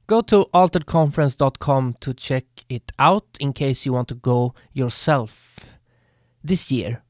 Go 0.09 0.20
to 0.22 0.46
alteredconference.com 0.53 1.96
to 2.00 2.12
check 2.12 2.44
it 2.68 2.90
out 2.98 3.26
in 3.38 3.53
case 3.53 3.86
you 3.86 3.92
want 3.92 4.09
to 4.09 4.16
go 4.16 4.53
yourself 4.72 5.78
this 6.42 6.72
year 6.72 7.03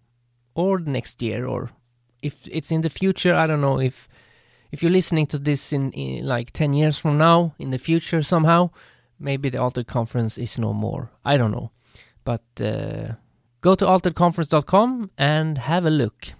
or 0.55 0.79
next 0.79 1.23
year 1.23 1.47
or 1.47 1.71
if 2.23 2.49
it's 2.51 2.71
in 2.71 2.81
the 2.81 2.91
future 2.91 3.35
I 3.35 3.47
don't 3.47 3.61
know 3.61 3.81
if 3.81 4.09
if 4.71 4.83
you're 4.83 4.93
listening 4.93 5.27
to 5.27 5.39
this 5.39 5.73
in, 5.73 5.93
in 5.93 6.25
like 6.27 6.51
10 6.53 6.73
years 6.73 6.99
from 6.99 7.19
now 7.19 7.55
in 7.59 7.71
the 7.71 7.79
future 7.79 8.23
somehow 8.23 8.71
maybe 9.23 9.49
the 9.49 9.63
altered 9.63 9.87
conference 9.87 10.37
is 10.37 10.59
no 10.59 10.73
more. 10.73 11.11
I 11.25 11.37
don't 11.39 11.53
know. 11.53 11.71
But 12.25 12.43
uh, 12.61 13.15
go 13.61 13.75
to 13.75 13.85
alteredconference.com 13.85 15.11
and 15.17 15.59
have 15.59 15.87
a 15.87 15.91
look. 15.91 16.33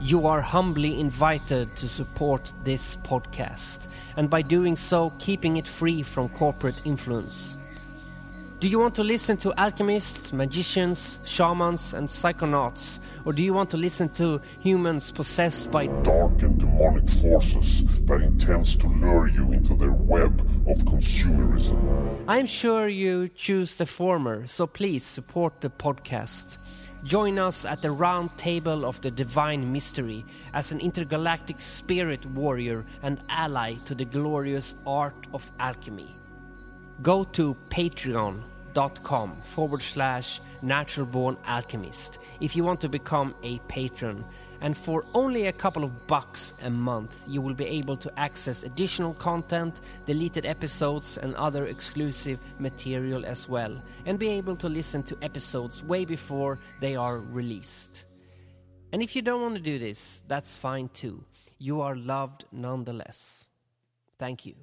You 0.00 0.26
are 0.26 0.40
humbly 0.40 1.00
invited 1.00 1.74
to 1.76 1.88
support 1.88 2.52
this 2.62 2.96
podcast, 2.98 3.88
and 4.16 4.30
by 4.30 4.40
doing 4.40 4.76
so, 4.76 5.12
keeping 5.18 5.56
it 5.56 5.66
free 5.66 6.00
from 6.02 6.28
corporate 6.28 6.80
influence. 6.84 7.56
Do 8.58 8.68
you 8.68 8.78
want 8.78 8.94
to 8.94 9.04
listen 9.04 9.36
to 9.38 9.52
alchemists, 9.60 10.32
magicians, 10.32 11.20
shamans, 11.24 11.92
and 11.92 12.08
psychonauts? 12.08 13.00
Or 13.26 13.34
do 13.34 13.44
you 13.44 13.52
want 13.52 13.68
to 13.70 13.76
listen 13.76 14.08
to 14.14 14.40
humans 14.60 15.12
possessed 15.12 15.70
by 15.70 15.88
dark 16.02 16.42
and 16.42 16.58
demonic 16.58 17.06
forces 17.20 17.84
that 18.06 18.22
intends 18.22 18.74
to 18.76 18.86
lure 18.86 19.28
you 19.28 19.52
into 19.52 19.76
their 19.76 19.92
web 19.92 20.40
of 20.66 20.78
consumerism. 20.78 22.24
I'm 22.28 22.46
sure 22.46 22.88
you 22.88 23.28
choose 23.28 23.74
the 23.74 23.84
former, 23.84 24.46
so 24.46 24.66
please 24.66 25.04
support 25.04 25.60
the 25.60 25.68
podcast. 25.70 26.58
Join 27.04 27.38
us 27.38 27.64
at 27.64 27.82
the 27.82 27.90
round 27.90 28.36
table 28.38 28.84
of 28.86 29.00
the 29.02 29.10
divine 29.10 29.70
mystery 29.70 30.24
as 30.54 30.72
an 30.72 30.80
intergalactic 30.80 31.60
spirit 31.60 32.24
warrior 32.26 32.84
and 33.02 33.22
ally 33.28 33.74
to 33.84 33.94
the 33.94 34.06
glorious 34.06 34.74
art 34.86 35.26
of 35.34 35.52
alchemy. 35.60 36.16
Go 37.02 37.24
to 37.24 37.56
patreon.com 37.68 39.40
forward 39.42 39.82
slash 39.82 40.40
naturalborn 40.62 41.36
alchemist 41.46 42.18
if 42.40 42.56
you 42.56 42.64
want 42.64 42.80
to 42.80 42.88
become 42.88 43.34
a 43.42 43.58
patron. 43.68 44.24
And 44.62 44.76
for 44.76 45.04
only 45.12 45.46
a 45.46 45.52
couple 45.52 45.84
of 45.84 46.06
bucks 46.06 46.54
a 46.62 46.70
month, 46.70 47.24
you 47.28 47.42
will 47.42 47.54
be 47.54 47.66
able 47.66 47.96
to 47.98 48.18
access 48.18 48.62
additional 48.62 49.12
content, 49.14 49.82
deleted 50.06 50.46
episodes, 50.46 51.18
and 51.18 51.34
other 51.34 51.66
exclusive 51.66 52.38
material 52.58 53.26
as 53.26 53.48
well, 53.48 53.80
and 54.06 54.18
be 54.18 54.28
able 54.28 54.56
to 54.56 54.68
listen 54.68 55.02
to 55.04 55.18
episodes 55.20 55.84
way 55.84 56.06
before 56.06 56.58
they 56.80 56.96
are 56.96 57.18
released. 57.18 58.06
And 58.92 59.02
if 59.02 59.14
you 59.14 59.20
don't 59.20 59.42
want 59.42 59.56
to 59.56 59.60
do 59.60 59.78
this, 59.78 60.24
that's 60.26 60.56
fine 60.56 60.88
too. 60.88 61.22
You 61.58 61.82
are 61.82 61.94
loved 61.94 62.46
nonetheless. 62.50 63.50
Thank 64.18 64.46
you. 64.46 64.54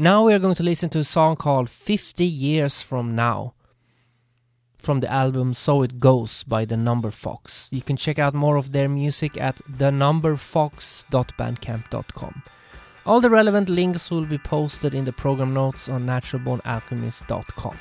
Now 0.00 0.24
we 0.24 0.32
are 0.32 0.38
going 0.38 0.54
to 0.54 0.62
listen 0.62 0.88
to 0.90 1.00
a 1.00 1.04
song 1.04 1.34
called 1.36 1.68
50 1.68 2.24
Years 2.24 2.80
From 2.80 3.14
Now 3.14 3.52
from 4.78 5.00
the 5.00 5.12
album 5.12 5.52
So 5.52 5.82
It 5.82 6.00
Goes 6.00 6.42
by 6.42 6.64
The 6.64 6.78
Number 6.78 7.10
Fox. 7.10 7.68
You 7.70 7.82
can 7.82 7.98
check 7.98 8.18
out 8.18 8.32
more 8.32 8.56
of 8.56 8.72
their 8.72 8.88
music 8.88 9.38
at 9.38 9.56
thenumberfox.bandcamp.com. 9.70 12.42
All 13.04 13.20
the 13.20 13.28
relevant 13.28 13.68
links 13.68 14.10
will 14.10 14.24
be 14.24 14.38
posted 14.38 14.94
in 14.94 15.04
the 15.04 15.12
program 15.12 15.52
notes 15.52 15.90
on 15.90 16.06
naturalbornalchemist.com. 16.06 17.78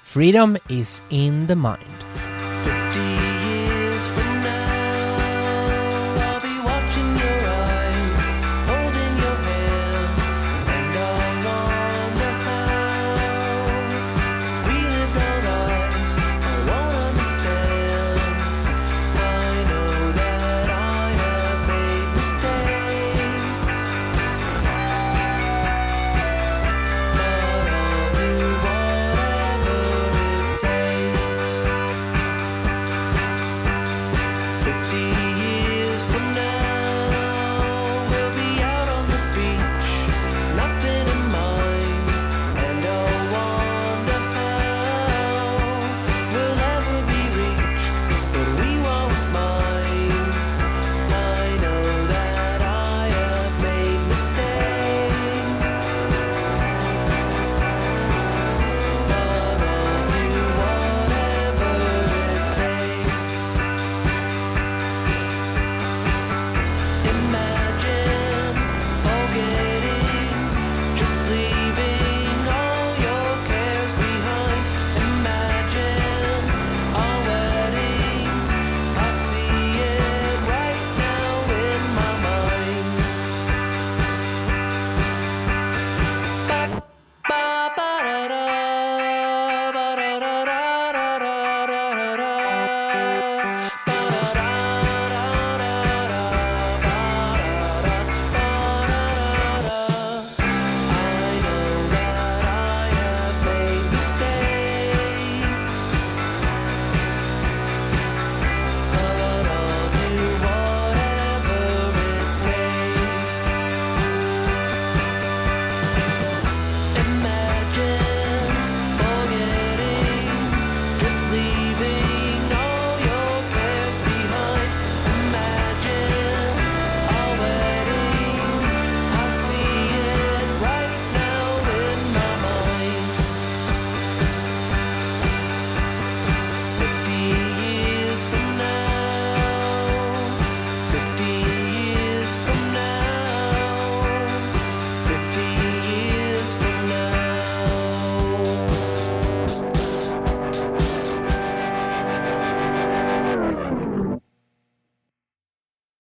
Freedom 0.00 0.56
is 0.70 1.02
in 1.10 1.46
the 1.46 1.56
mind. 1.56 1.84
50 2.62 3.33